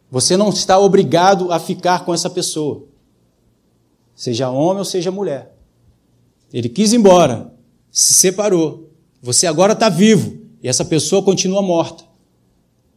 Você 0.08 0.36
não 0.36 0.50
está 0.50 0.78
obrigado 0.78 1.50
a 1.50 1.58
ficar 1.58 2.04
com 2.04 2.14
essa 2.14 2.30
pessoa, 2.30 2.84
seja 4.22 4.48
homem 4.48 4.78
ou 4.78 4.84
seja 4.84 5.10
mulher. 5.10 5.52
Ele 6.52 6.68
quis 6.68 6.92
ir 6.92 6.96
embora, 6.96 7.52
se 7.90 8.12
separou. 8.12 8.88
Você 9.20 9.48
agora 9.48 9.72
está 9.72 9.88
vivo 9.88 10.38
e 10.62 10.68
essa 10.68 10.84
pessoa 10.84 11.24
continua 11.24 11.60
morta. 11.60 12.04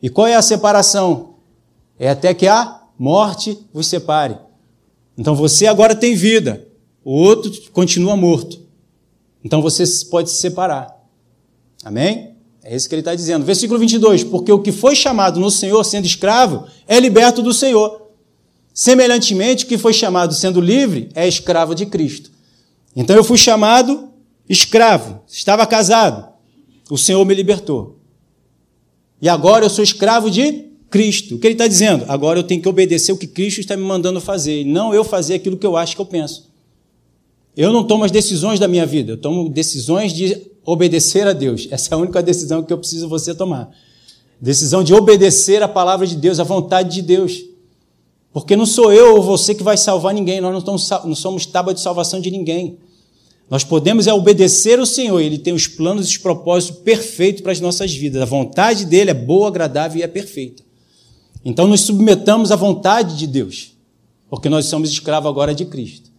E 0.03 0.07
qual 0.07 0.27
é 0.27 0.35
a 0.35 0.41
separação? 0.43 1.37
É 1.97 2.09
até 2.09 2.31
que 2.31 2.45
a 2.45 2.79
morte 2.95 3.57
vos 3.73 3.87
separe. 3.87 4.37
Então 5.17 5.33
você 5.35 5.65
agora 5.65 5.95
tem 5.95 6.13
vida, 6.13 6.67
o 7.03 7.13
outro 7.13 7.51
continua 7.71 8.15
morto. 8.15 8.61
Então 9.43 9.63
você 9.63 9.83
pode 10.11 10.29
se 10.29 10.37
separar. 10.37 10.95
Amém? 11.83 12.35
É 12.63 12.75
isso 12.75 12.87
que 12.87 12.93
ele 12.93 13.01
está 13.01 13.15
dizendo. 13.15 13.43
Versículo 13.43 13.79
22. 13.79 14.23
Porque 14.23 14.51
o 14.51 14.61
que 14.61 14.71
foi 14.71 14.95
chamado 14.95 15.39
no 15.39 15.49
Senhor 15.49 15.83
sendo 15.83 16.05
escravo 16.05 16.67
é 16.87 16.99
liberto 16.99 17.41
do 17.41 17.51
Senhor. 17.51 18.04
Semelhantemente, 18.75 19.65
que 19.65 19.77
foi 19.77 19.93
chamado 19.93 20.33
sendo 20.33 20.59
livre 20.59 21.07
é 21.15 21.25
escravo 21.25 21.73
de 21.73 21.85
Cristo. 21.85 22.29
Então 22.93 23.15
eu 23.15 23.23
fui 23.23 23.37
chamado 23.37 24.09
escravo, 24.49 25.21
estava 25.29 25.65
casado. 25.65 26.27
O 26.89 26.97
Senhor 26.97 27.23
me 27.23 27.33
libertou. 27.33 27.97
E 29.21 29.29
agora 29.29 29.63
eu 29.63 29.69
sou 29.69 29.81
escravo 29.81 30.29
de 30.29 30.65
Cristo. 30.89 31.35
O 31.35 31.39
que 31.39 31.47
ele 31.47 31.53
está 31.53 31.67
dizendo? 31.67 32.03
Agora 32.09 32.37
eu 32.37 32.43
tenho 32.43 32.61
que 32.61 32.67
obedecer 32.67 33.13
o 33.13 33.17
que 33.17 33.27
Cristo 33.27 33.61
está 33.61 33.77
me 33.77 33.83
mandando 33.83 34.19
fazer, 34.19 34.61
e 34.61 34.65
não 34.65 34.93
eu 34.93 35.05
fazer 35.05 35.35
aquilo 35.35 35.55
que 35.55 35.65
eu 35.65 35.77
acho 35.77 35.95
que 35.95 36.01
eu 36.01 36.05
penso. 36.05 36.51
Eu 37.55 37.71
não 37.71 37.87
tomo 37.87 38.03
as 38.03 38.11
decisões 38.11 38.59
da 38.59 38.67
minha 38.67 38.85
vida, 38.85 39.13
eu 39.13 39.17
tomo 39.17 39.47
decisões 39.47 40.11
de 40.11 40.51
obedecer 40.65 41.25
a 41.25 41.31
Deus. 41.31 41.69
Essa 41.71 41.91
é 41.91 41.95
a 41.95 41.97
única 41.97 42.21
decisão 42.21 42.61
que 42.61 42.73
eu 42.73 42.77
preciso 42.77 43.07
você 43.07 43.33
tomar. 43.33 43.71
Decisão 44.41 44.83
de 44.83 44.93
obedecer 44.93 45.63
a 45.63 45.67
palavra 45.67 46.05
de 46.05 46.17
Deus, 46.17 46.41
a 46.41 46.43
vontade 46.43 46.93
de 46.93 47.01
Deus. 47.01 47.54
Porque 48.35 48.53
não 48.57 48.65
sou 48.65 48.91
eu 48.91 49.15
ou 49.15 49.23
você 49.23 49.55
que 49.55 49.63
vai 49.63 49.77
salvar 49.77 50.13
ninguém, 50.13 50.41
nós 50.41 50.61
não, 50.61 51.15
somos 51.15 51.45
tábua 51.45 51.73
de 51.73 51.79
salvação 51.79 52.19
de 52.19 52.29
ninguém. 52.29 52.77
Nós 53.49 53.63
podemos 53.63 54.07
é 54.07 54.13
obedecer 54.13 54.77
o 54.77 54.85
Senhor, 54.85 55.21
Ele 55.21 55.37
tem 55.37 55.53
os 55.53 55.67
planos 55.67 56.05
e 56.05 56.09
os 56.09 56.17
propósitos 56.17 56.81
perfeitos 56.81 57.41
para 57.41 57.53
as 57.53 57.61
nossas 57.61 57.95
vidas. 57.95 58.21
A 58.21 58.25
vontade 58.25 58.83
dele 58.83 59.09
é 59.09 59.13
boa, 59.13 59.47
agradável 59.47 60.01
e 60.01 60.03
é 60.03 60.07
perfeita. 60.07 60.61
Então 61.45 61.65
nos 61.65 61.79
submetamos 61.83 62.51
à 62.51 62.57
vontade 62.57 63.15
de 63.15 63.25
Deus, 63.25 63.71
porque 64.29 64.49
nós 64.49 64.65
somos 64.65 64.89
escravos 64.89 65.29
agora 65.29 65.55
de 65.55 65.63
Cristo. 65.63 66.11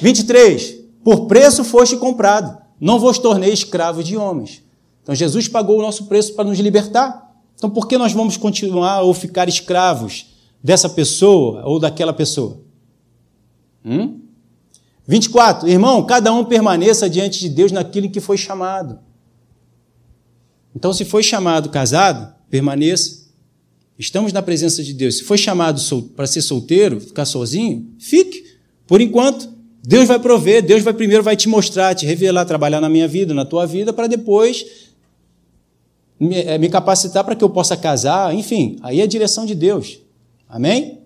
23. 0.00 0.76
Por 1.04 1.26
preço 1.26 1.62
foste 1.62 1.94
comprado, 1.98 2.56
não 2.80 2.98
vos 2.98 3.18
tornei 3.18 3.52
escravos 3.52 4.06
de 4.06 4.16
homens. 4.16 4.62
Então 5.02 5.14
Jesus 5.14 5.46
pagou 5.46 5.78
o 5.78 5.82
nosso 5.82 6.06
preço 6.06 6.32
para 6.32 6.48
nos 6.48 6.58
libertar. 6.58 7.34
Então 7.54 7.68
por 7.68 7.86
que 7.86 7.98
nós 7.98 8.14
vamos 8.14 8.38
continuar 8.38 9.02
ou 9.02 9.12
ficar 9.12 9.46
escravos 9.46 10.29
dessa 10.62 10.88
pessoa 10.88 11.62
ou 11.64 11.78
daquela 11.78 12.12
pessoa? 12.12 12.60
Hum? 13.84 14.20
24. 15.06 15.68
Irmão, 15.68 16.04
cada 16.04 16.32
um 16.32 16.44
permaneça 16.44 17.08
diante 17.10 17.40
de 17.40 17.48
Deus 17.48 17.72
naquilo 17.72 18.06
em 18.06 18.10
que 18.10 18.20
foi 18.20 18.36
chamado. 18.36 18.98
Então, 20.74 20.92
se 20.92 21.04
foi 21.04 21.22
chamado 21.22 21.68
casado, 21.68 22.32
permaneça. 22.48 23.28
Estamos 23.98 24.32
na 24.32 24.40
presença 24.40 24.82
de 24.82 24.94
Deus. 24.94 25.18
Se 25.18 25.24
foi 25.24 25.36
chamado 25.36 25.80
para 26.16 26.26
ser 26.26 26.42
solteiro, 26.42 27.00
ficar 27.00 27.24
sozinho, 27.24 27.92
fique. 27.98 28.56
Por 28.86 29.00
enquanto. 29.00 29.60
Deus 29.82 30.06
vai 30.06 30.18
prover, 30.18 30.62
Deus 30.62 30.82
vai 30.82 30.92
primeiro 30.92 31.22
vai 31.22 31.34
te 31.34 31.48
mostrar, 31.48 31.94
te 31.94 32.04
revelar, 32.04 32.44
trabalhar 32.44 32.82
na 32.82 32.88
minha 32.88 33.08
vida, 33.08 33.32
na 33.32 33.46
tua 33.46 33.66
vida, 33.66 33.94
para 33.94 34.06
depois 34.06 34.90
me, 36.18 36.36
é, 36.36 36.58
me 36.58 36.68
capacitar 36.68 37.24
para 37.24 37.34
que 37.34 37.42
eu 37.42 37.48
possa 37.48 37.74
casar, 37.78 38.34
enfim, 38.34 38.76
aí 38.82 39.00
é 39.00 39.04
a 39.04 39.06
direção 39.06 39.46
de 39.46 39.54
Deus. 39.54 40.00
Amém? 40.50 41.02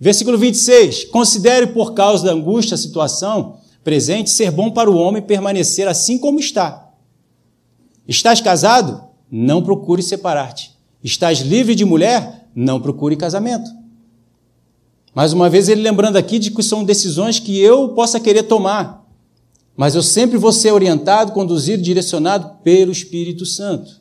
Versículo 0.00 0.38
26. 0.38 1.06
Considere 1.06 1.66
por 1.66 1.92
causa 1.92 2.26
da 2.26 2.32
angústia 2.32 2.76
a 2.76 2.78
situação 2.78 3.58
presente 3.82 4.30
ser 4.30 4.50
bom 4.50 4.70
para 4.70 4.90
o 4.90 4.96
homem 4.96 5.20
permanecer 5.20 5.88
assim 5.88 6.18
como 6.18 6.38
está. 6.38 6.90
Estás 8.06 8.40
casado? 8.40 9.02
Não 9.30 9.62
procure 9.62 10.02
separar-te. 10.02 10.72
Estás 11.02 11.40
livre 11.40 11.74
de 11.74 11.84
mulher? 11.84 12.48
Não 12.54 12.80
procure 12.80 13.16
casamento. 13.16 13.70
Mais 15.14 15.32
uma 15.32 15.50
vez, 15.50 15.68
ele 15.68 15.82
lembrando 15.82 16.16
aqui 16.16 16.38
de 16.38 16.50
que 16.50 16.62
são 16.62 16.84
decisões 16.84 17.40
que 17.40 17.58
eu 17.58 17.88
possa 17.90 18.20
querer 18.20 18.44
tomar, 18.44 19.04
mas 19.76 19.94
eu 19.94 20.02
sempre 20.02 20.36
vou 20.36 20.52
ser 20.52 20.72
orientado, 20.72 21.32
conduzido, 21.32 21.82
direcionado 21.82 22.58
pelo 22.62 22.92
Espírito 22.92 23.44
Santo. 23.44 24.00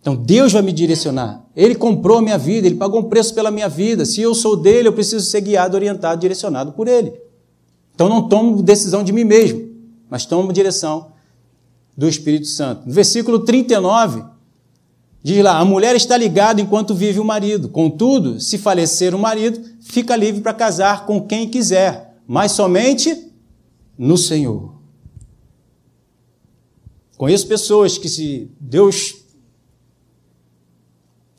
Então 0.00 0.16
Deus 0.16 0.52
vai 0.52 0.62
me 0.62 0.72
direcionar. 0.72 1.44
Ele 1.54 1.74
comprou 1.74 2.18
a 2.18 2.22
minha 2.22 2.38
vida, 2.38 2.66
ele 2.66 2.76
pagou 2.76 3.00
um 3.00 3.04
preço 3.04 3.34
pela 3.34 3.50
minha 3.50 3.68
vida. 3.68 4.06
Se 4.06 4.20
eu 4.20 4.34
sou 4.34 4.56
dele, 4.56 4.88
eu 4.88 4.92
preciso 4.92 5.24
ser 5.26 5.42
guiado, 5.42 5.74
orientado, 5.74 6.20
direcionado 6.20 6.72
por 6.72 6.88
ele. 6.88 7.12
Então 7.94 8.08
não 8.08 8.28
tomo 8.28 8.62
decisão 8.62 9.04
de 9.04 9.12
mim 9.12 9.24
mesmo, 9.24 9.68
mas 10.08 10.24
tomo 10.24 10.52
direção 10.52 11.12
do 11.96 12.08
Espírito 12.08 12.46
Santo. 12.46 12.86
No 12.86 12.94
versículo 12.94 13.40
39, 13.40 14.24
diz 15.22 15.44
lá: 15.44 15.58
A 15.58 15.64
mulher 15.66 15.94
está 15.94 16.16
ligada 16.16 16.62
enquanto 16.62 16.94
vive 16.94 17.20
o 17.20 17.24
marido. 17.24 17.68
Contudo, 17.68 18.40
se 18.40 18.56
falecer 18.56 19.14
o 19.14 19.18
marido, 19.18 19.60
fica 19.82 20.16
livre 20.16 20.40
para 20.40 20.54
casar 20.54 21.04
com 21.04 21.20
quem 21.20 21.46
quiser, 21.46 22.16
mas 22.26 22.52
somente 22.52 23.30
no 23.98 24.16
Senhor. 24.16 24.80
Conheço 27.18 27.46
pessoas 27.46 27.98
que, 27.98 28.08
se 28.08 28.50
Deus 28.58 29.19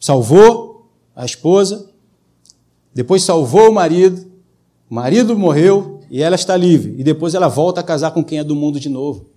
salvou 0.01 0.91
a 1.15 1.23
esposa, 1.23 1.89
depois 2.93 3.23
salvou 3.23 3.69
o 3.69 3.73
marido, 3.73 4.29
o 4.89 4.95
marido 4.95 5.37
morreu 5.37 6.01
e 6.09 6.21
ela 6.21 6.35
está 6.35 6.57
livre, 6.57 6.95
e 6.97 7.03
depois 7.03 7.35
ela 7.35 7.47
volta 7.47 7.79
a 7.79 7.83
casar 7.83 8.11
com 8.11 8.23
quem 8.23 8.39
é 8.39 8.43
do 8.43 8.55
mundo 8.55 8.79
de 8.79 8.89
novo. 8.89 9.27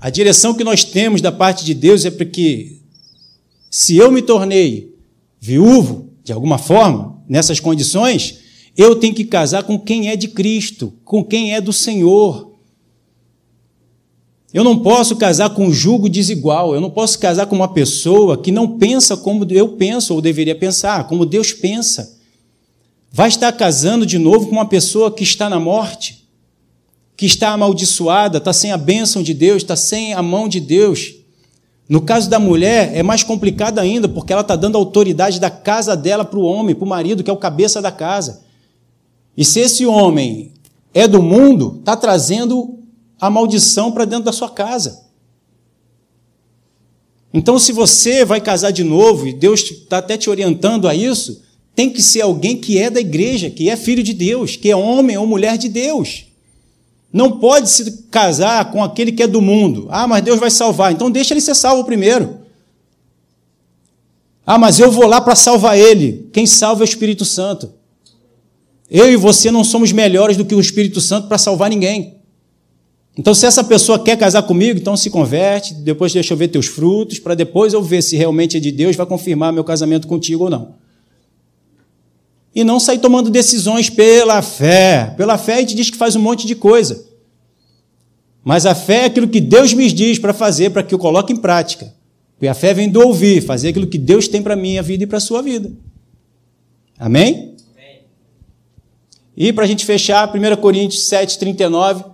A 0.00 0.08
direção 0.08 0.54
que 0.54 0.64
nós 0.64 0.84
temos 0.84 1.20
da 1.20 1.32
parte 1.32 1.64
de 1.64 1.74
Deus 1.74 2.04
é 2.04 2.10
porque, 2.10 2.78
se 3.70 3.96
eu 3.96 4.10
me 4.10 4.22
tornei 4.22 4.94
viúvo, 5.40 6.10
de 6.22 6.32
alguma 6.32 6.56
forma, 6.56 7.22
nessas 7.28 7.60
condições, 7.60 8.38
eu 8.76 8.96
tenho 8.96 9.14
que 9.14 9.24
casar 9.24 9.64
com 9.64 9.78
quem 9.78 10.08
é 10.08 10.16
de 10.16 10.28
Cristo, 10.28 10.92
com 11.04 11.24
quem 11.24 11.54
é 11.54 11.60
do 11.60 11.72
Senhor. 11.72 12.53
Eu 14.54 14.62
não 14.62 14.78
posso 14.78 15.16
casar 15.16 15.50
com 15.50 15.66
um 15.66 15.72
jugo 15.72 16.08
desigual, 16.08 16.76
eu 16.76 16.80
não 16.80 16.88
posso 16.88 17.18
casar 17.18 17.46
com 17.46 17.56
uma 17.56 17.66
pessoa 17.66 18.38
que 18.38 18.52
não 18.52 18.78
pensa 18.78 19.16
como 19.16 19.44
eu 19.50 19.70
penso 19.70 20.14
ou 20.14 20.20
deveria 20.20 20.54
pensar, 20.54 21.08
como 21.08 21.26
Deus 21.26 21.52
pensa. 21.52 22.16
Vai 23.10 23.28
estar 23.30 23.50
casando 23.50 24.06
de 24.06 24.16
novo 24.16 24.46
com 24.46 24.52
uma 24.52 24.68
pessoa 24.68 25.10
que 25.10 25.24
está 25.24 25.50
na 25.50 25.58
morte, 25.58 26.24
que 27.16 27.26
está 27.26 27.48
amaldiçoada, 27.48 28.38
está 28.38 28.52
sem 28.52 28.70
a 28.70 28.76
bênção 28.76 29.24
de 29.24 29.34
Deus, 29.34 29.56
está 29.56 29.74
sem 29.74 30.14
a 30.14 30.22
mão 30.22 30.48
de 30.48 30.60
Deus. 30.60 31.16
No 31.88 32.00
caso 32.00 32.30
da 32.30 32.38
mulher, 32.38 32.92
é 32.94 33.02
mais 33.02 33.24
complicado 33.24 33.80
ainda, 33.80 34.08
porque 34.08 34.32
ela 34.32 34.42
está 34.42 34.54
dando 34.54 34.78
autoridade 34.78 35.40
da 35.40 35.50
casa 35.50 35.96
dela 35.96 36.24
para 36.24 36.38
o 36.38 36.44
homem, 36.44 36.76
para 36.76 36.84
o 36.84 36.88
marido, 36.88 37.24
que 37.24 37.30
é 37.30 37.32
o 37.32 37.36
cabeça 37.36 37.82
da 37.82 37.90
casa. 37.90 38.42
E 39.36 39.44
se 39.44 39.58
esse 39.58 39.84
homem 39.84 40.52
é 40.94 41.08
do 41.08 41.20
mundo, 41.20 41.78
está 41.80 41.96
trazendo 41.96 42.83
a 43.26 43.30
maldição 43.30 43.90
para 43.90 44.04
dentro 44.04 44.24
da 44.24 44.32
sua 44.32 44.50
casa. 44.50 45.04
Então, 47.32 47.58
se 47.58 47.72
você 47.72 48.24
vai 48.24 48.40
casar 48.40 48.70
de 48.70 48.84
novo 48.84 49.26
e 49.26 49.32
Deus 49.32 49.62
está 49.62 49.98
até 49.98 50.16
te 50.16 50.28
orientando 50.28 50.86
a 50.86 50.94
isso, 50.94 51.42
tem 51.74 51.90
que 51.90 52.02
ser 52.02 52.20
alguém 52.20 52.56
que 52.56 52.78
é 52.78 52.90
da 52.90 53.00
igreja, 53.00 53.48
que 53.48 53.70
é 53.70 53.76
filho 53.76 54.02
de 54.02 54.12
Deus, 54.12 54.56
que 54.56 54.70
é 54.70 54.76
homem 54.76 55.16
ou 55.16 55.26
mulher 55.26 55.56
de 55.56 55.68
Deus. 55.68 56.26
Não 57.10 57.38
pode 57.38 57.70
se 57.70 58.04
casar 58.10 58.70
com 58.70 58.84
aquele 58.84 59.10
que 59.10 59.22
é 59.22 59.26
do 59.26 59.40
mundo. 59.40 59.86
Ah, 59.90 60.06
mas 60.06 60.22
Deus 60.22 60.38
vai 60.38 60.50
salvar. 60.50 60.92
Então 60.92 61.10
deixa 61.10 61.32
ele 61.32 61.40
ser 61.40 61.54
salvo 61.54 61.84
primeiro. 61.84 62.40
Ah, 64.46 64.58
mas 64.58 64.78
eu 64.78 64.90
vou 64.90 65.06
lá 65.06 65.20
para 65.20 65.34
salvar 65.34 65.78
ele. 65.78 66.28
Quem 66.32 66.46
salva 66.46 66.82
é 66.82 66.84
o 66.84 66.88
Espírito 66.88 67.24
Santo. 67.24 67.72
Eu 68.90 69.10
e 69.10 69.16
você 69.16 69.50
não 69.50 69.64
somos 69.64 69.92
melhores 69.92 70.36
do 70.36 70.44
que 70.44 70.54
o 70.54 70.60
Espírito 70.60 71.00
Santo 71.00 71.26
para 71.26 71.38
salvar 71.38 71.70
ninguém. 71.70 72.13
Então, 73.16 73.32
se 73.32 73.46
essa 73.46 73.62
pessoa 73.62 74.02
quer 74.02 74.18
casar 74.18 74.42
comigo, 74.42 74.78
então 74.78 74.96
se 74.96 75.08
converte, 75.08 75.72
depois 75.72 76.12
deixa 76.12 76.34
eu 76.34 76.36
ver 76.36 76.48
teus 76.48 76.66
frutos, 76.66 77.20
para 77.20 77.34
depois 77.34 77.72
eu 77.72 77.82
ver 77.82 78.02
se 78.02 78.16
realmente 78.16 78.56
é 78.56 78.60
de 78.60 78.72
Deus, 78.72 78.96
vai 78.96 79.06
confirmar 79.06 79.52
meu 79.52 79.62
casamento 79.62 80.08
contigo 80.08 80.44
ou 80.44 80.50
não. 80.50 80.74
E 82.52 82.64
não 82.64 82.80
sair 82.80 82.98
tomando 82.98 83.30
decisões 83.30 83.88
pela 83.88 84.42
fé. 84.42 85.14
Pela 85.16 85.38
fé 85.38 85.54
a 85.54 85.60
gente 85.60 85.74
diz 85.74 85.90
que 85.90 85.96
faz 85.96 86.16
um 86.16 86.20
monte 86.20 86.46
de 86.46 86.54
coisa. 86.54 87.04
Mas 88.42 88.66
a 88.66 88.74
fé 88.74 89.02
é 89.02 89.04
aquilo 89.06 89.28
que 89.28 89.40
Deus 89.40 89.72
me 89.72 89.90
diz 89.90 90.18
para 90.18 90.32
fazer, 90.32 90.70
para 90.70 90.82
que 90.82 90.94
eu 90.94 90.98
coloque 90.98 91.32
em 91.32 91.36
prática. 91.36 91.94
Porque 92.34 92.48
a 92.48 92.54
fé 92.54 92.74
vem 92.74 92.90
do 92.90 93.00
ouvir, 93.00 93.40
fazer 93.42 93.68
aquilo 93.68 93.86
que 93.86 93.98
Deus 93.98 94.28
tem 94.28 94.42
para 94.42 94.54
a 94.54 94.56
minha 94.56 94.82
vida 94.82 95.04
e 95.04 95.06
para 95.06 95.18
a 95.18 95.20
sua 95.20 95.40
vida. 95.40 95.72
Amém? 96.98 97.54
Amém. 97.74 98.02
E 99.36 99.52
para 99.52 99.64
a 99.64 99.66
gente 99.66 99.84
fechar, 99.84 100.28
1 100.28 100.56
Coríntios 100.60 101.04
7, 101.04 101.38
39. 101.38 102.13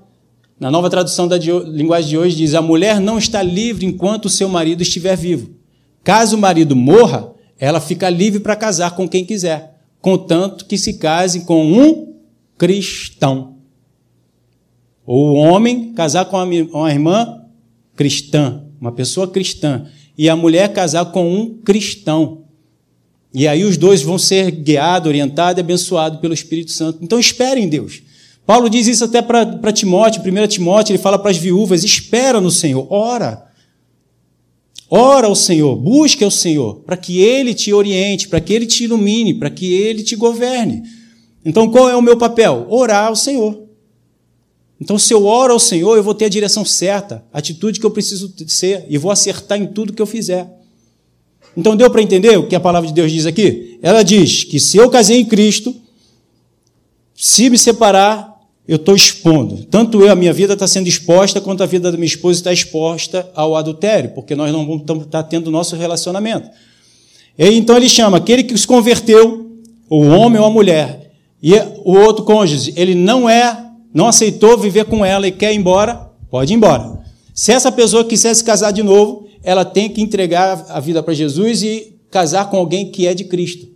Na 0.61 0.71
nova 0.71 0.91
tradução 0.91 1.27
da 1.27 1.39
linguagem 1.39 2.11
de 2.11 2.19
hoje 2.19 2.37
diz: 2.37 2.53
A 2.53 2.61
mulher 2.61 3.01
não 3.01 3.17
está 3.17 3.43
livre 3.43 3.87
enquanto 3.87 4.27
o 4.27 4.31
seu 4.31 4.47
marido 4.47 4.83
estiver 4.83 5.17
vivo. 5.17 5.55
Caso 6.05 6.37
o 6.37 6.39
marido 6.39 6.77
morra, 6.77 7.33
ela 7.59 7.81
fica 7.81 8.11
livre 8.11 8.41
para 8.41 8.55
casar 8.55 8.95
com 8.95 9.09
quem 9.09 9.25
quiser, 9.25 9.79
contanto 10.03 10.67
que 10.67 10.77
se 10.77 10.99
case 10.99 11.47
com 11.47 11.65
um 11.65 12.15
cristão. 12.59 13.57
Ou 15.07 15.31
o 15.31 15.35
homem 15.35 15.95
casar 15.95 16.27
com 16.27 16.37
uma 16.37 16.93
irmã 16.93 17.43
cristã, 17.97 18.63
uma 18.79 18.93
pessoa 18.93 19.27
cristã, 19.27 19.87
e 20.17 20.29
a 20.29 20.37
mulher 20.37 20.71
casar 20.75 21.07
com 21.07 21.35
um 21.35 21.55
cristão. 21.63 22.45
E 23.33 23.49
aí 23.49 23.65
os 23.65 23.79
dois 23.79 24.03
vão 24.03 24.19
ser 24.19 24.51
guiados, 24.51 25.09
orientados 25.09 25.59
e 25.59 25.61
abençoados 25.61 26.21
pelo 26.21 26.35
Espírito 26.35 26.71
Santo. 26.71 26.99
Então 27.03 27.19
esperem 27.19 27.67
Deus. 27.67 28.03
Paulo 28.51 28.69
diz 28.69 28.89
isso 28.89 29.05
até 29.05 29.23
para 29.23 29.73
Timóteo, 29.73 30.21
1 30.21 30.49
Timóteo, 30.49 30.91
ele 30.91 31.01
fala 31.01 31.17
para 31.17 31.31
as 31.31 31.37
viúvas: 31.37 31.85
espera 31.85 32.41
no 32.41 32.51
Senhor, 32.51 32.85
ora. 32.91 33.47
Ora 34.91 35.29
ao 35.29 35.37
Senhor, 35.37 35.77
busque 35.77 36.25
ao 36.25 36.33
Senhor, 36.33 36.81
para 36.81 36.97
que 36.97 37.21
Ele 37.21 37.55
te 37.55 37.73
oriente, 37.73 38.27
para 38.27 38.41
que 38.41 38.53
Ele 38.53 38.67
te 38.67 38.83
ilumine, 38.83 39.35
para 39.35 39.51
que 39.51 39.73
Ele 39.73 40.03
te 40.03 40.17
governe. 40.17 40.83
Então, 41.45 41.71
qual 41.71 41.89
é 41.89 41.95
o 41.95 42.03
meu 42.03 42.17
papel? 42.17 42.67
Orar 42.69 43.07
ao 43.07 43.15
Senhor. 43.15 43.57
Então, 44.81 44.99
se 44.99 45.15
eu 45.15 45.27
oro 45.27 45.53
ao 45.53 45.61
Senhor, 45.61 45.97
eu 45.97 46.03
vou 46.03 46.13
ter 46.13 46.25
a 46.25 46.29
direção 46.29 46.65
certa, 46.65 47.25
a 47.33 47.39
atitude 47.39 47.79
que 47.79 47.87
eu 47.87 47.93
preciso 47.93 48.35
ser, 48.49 48.85
e 48.89 48.99
vou 48.99 49.13
acertar 49.13 49.63
em 49.63 49.67
tudo 49.69 49.93
que 49.93 50.03
eu 50.03 50.07
fizer. 50.07 50.53
Então, 51.57 51.77
deu 51.77 51.89
para 51.89 52.03
entender 52.03 52.37
o 52.37 52.49
que 52.49 52.57
a 52.57 52.61
palavra 52.61 52.89
de 52.89 52.95
Deus 52.95 53.13
diz 53.13 53.27
aqui? 53.27 53.79
Ela 53.81 54.03
diz 54.03 54.43
que 54.43 54.59
se 54.59 54.77
eu 54.77 54.91
casei 54.91 55.21
em 55.21 55.25
Cristo, 55.25 55.73
se 57.15 57.49
me 57.49 57.57
separar, 57.57 58.30
eu 58.67 58.77
estou 58.77 58.95
expondo. 58.95 59.65
Tanto 59.65 60.01
eu, 60.01 60.11
a 60.11 60.15
minha 60.15 60.33
vida 60.33 60.53
está 60.53 60.67
sendo 60.67 60.87
exposta, 60.87 61.41
quanto 61.41 61.63
a 61.63 61.67
vida 61.67 61.91
da 61.91 61.97
minha 61.97 62.07
esposa 62.07 62.39
está 62.39 62.53
exposta 62.53 63.29
ao 63.35 63.57
adultério, 63.57 64.11
porque 64.11 64.35
nós 64.35 64.53
não 64.53 64.67
vamos 64.67 64.83
estar 64.83 65.05
tá 65.07 65.23
tendo 65.23 65.51
nosso 65.51 65.77
relacionamento. 65.77 66.49
E 67.39 67.49
então 67.55 67.77
ele 67.77 67.89
chama 67.89 68.19
aquele 68.19 68.43
que 68.43 68.57
se 68.57 68.67
converteu, 68.67 69.51
o 69.89 70.07
homem 70.07 70.41
ou 70.41 70.47
a 70.47 70.51
mulher, 70.51 71.11
e 71.43 71.55
o 71.85 71.97
outro 71.97 72.25
cônjuge, 72.25 72.73
ele 72.77 72.95
não 72.95 73.29
é, 73.29 73.67
não 73.93 74.07
aceitou 74.07 74.57
viver 74.59 74.85
com 74.85 75.05
ela 75.05 75.27
e 75.27 75.33
quer 75.33 75.53
ir 75.53 75.57
embora, 75.57 76.11
pode 76.31 76.53
ir 76.53 76.57
embora. 76.57 77.01
Se 77.35 77.53
essa 77.53 77.73
pessoa 77.73 78.05
quiser 78.05 78.35
se 78.35 78.45
casar 78.45 78.71
de 78.73 78.83
novo, 78.83 79.27
ela 79.43 79.65
tem 79.65 79.89
que 79.89 80.03
entregar 80.03 80.67
a 80.69 80.79
vida 80.79 81.03
para 81.03 81.15
Jesus 81.15 81.63
e 81.63 81.97
casar 82.11 82.51
com 82.51 82.57
alguém 82.57 82.91
que 82.91 83.07
é 83.07 83.15
de 83.15 83.25
Cristo. 83.25 83.69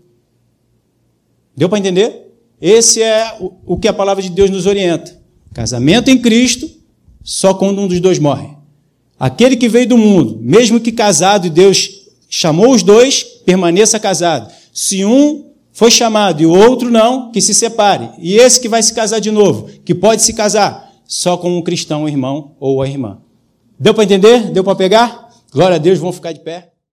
Deu 1.56 1.68
para 1.68 1.78
entender? 1.78 2.23
Esse 2.66 3.02
é 3.02 3.36
o 3.66 3.76
que 3.76 3.86
a 3.86 3.92
palavra 3.92 4.22
de 4.22 4.30
Deus 4.30 4.48
nos 4.48 4.64
orienta. 4.64 5.20
Casamento 5.52 6.10
em 6.10 6.16
Cristo, 6.16 6.66
só 7.22 7.52
quando 7.52 7.78
um 7.78 7.86
dos 7.86 8.00
dois 8.00 8.18
morre. 8.18 8.48
Aquele 9.20 9.54
que 9.54 9.68
veio 9.68 9.86
do 9.86 9.98
mundo, 9.98 10.38
mesmo 10.40 10.80
que 10.80 10.90
casado 10.90 11.46
e 11.46 11.50
Deus 11.50 11.90
chamou 12.26 12.70
os 12.70 12.82
dois, 12.82 13.22
permaneça 13.22 14.00
casado. 14.00 14.50
Se 14.72 15.04
um 15.04 15.50
foi 15.74 15.90
chamado 15.90 16.40
e 16.40 16.46
o 16.46 16.56
outro 16.56 16.90
não, 16.90 17.30
que 17.30 17.40
se 17.42 17.52
separe. 17.52 18.08
E 18.18 18.36
esse 18.36 18.58
que 18.58 18.68
vai 18.68 18.82
se 18.82 18.94
casar 18.94 19.20
de 19.20 19.30
novo, 19.30 19.68
que 19.84 19.94
pode 19.94 20.22
se 20.22 20.32
casar 20.32 20.90
só 21.06 21.36
com 21.36 21.58
um 21.58 21.60
cristão, 21.60 22.08
irmão 22.08 22.52
ou 22.58 22.80
a 22.80 22.88
irmã. 22.88 23.18
Deu 23.78 23.92
para 23.92 24.04
entender? 24.04 24.50
Deu 24.52 24.64
para 24.64 24.74
pegar? 24.74 25.28
Glória 25.52 25.76
a 25.76 25.78
Deus, 25.78 25.98
vamos 25.98 26.16
ficar 26.16 26.32
de 26.32 26.40
pé. 26.40 26.73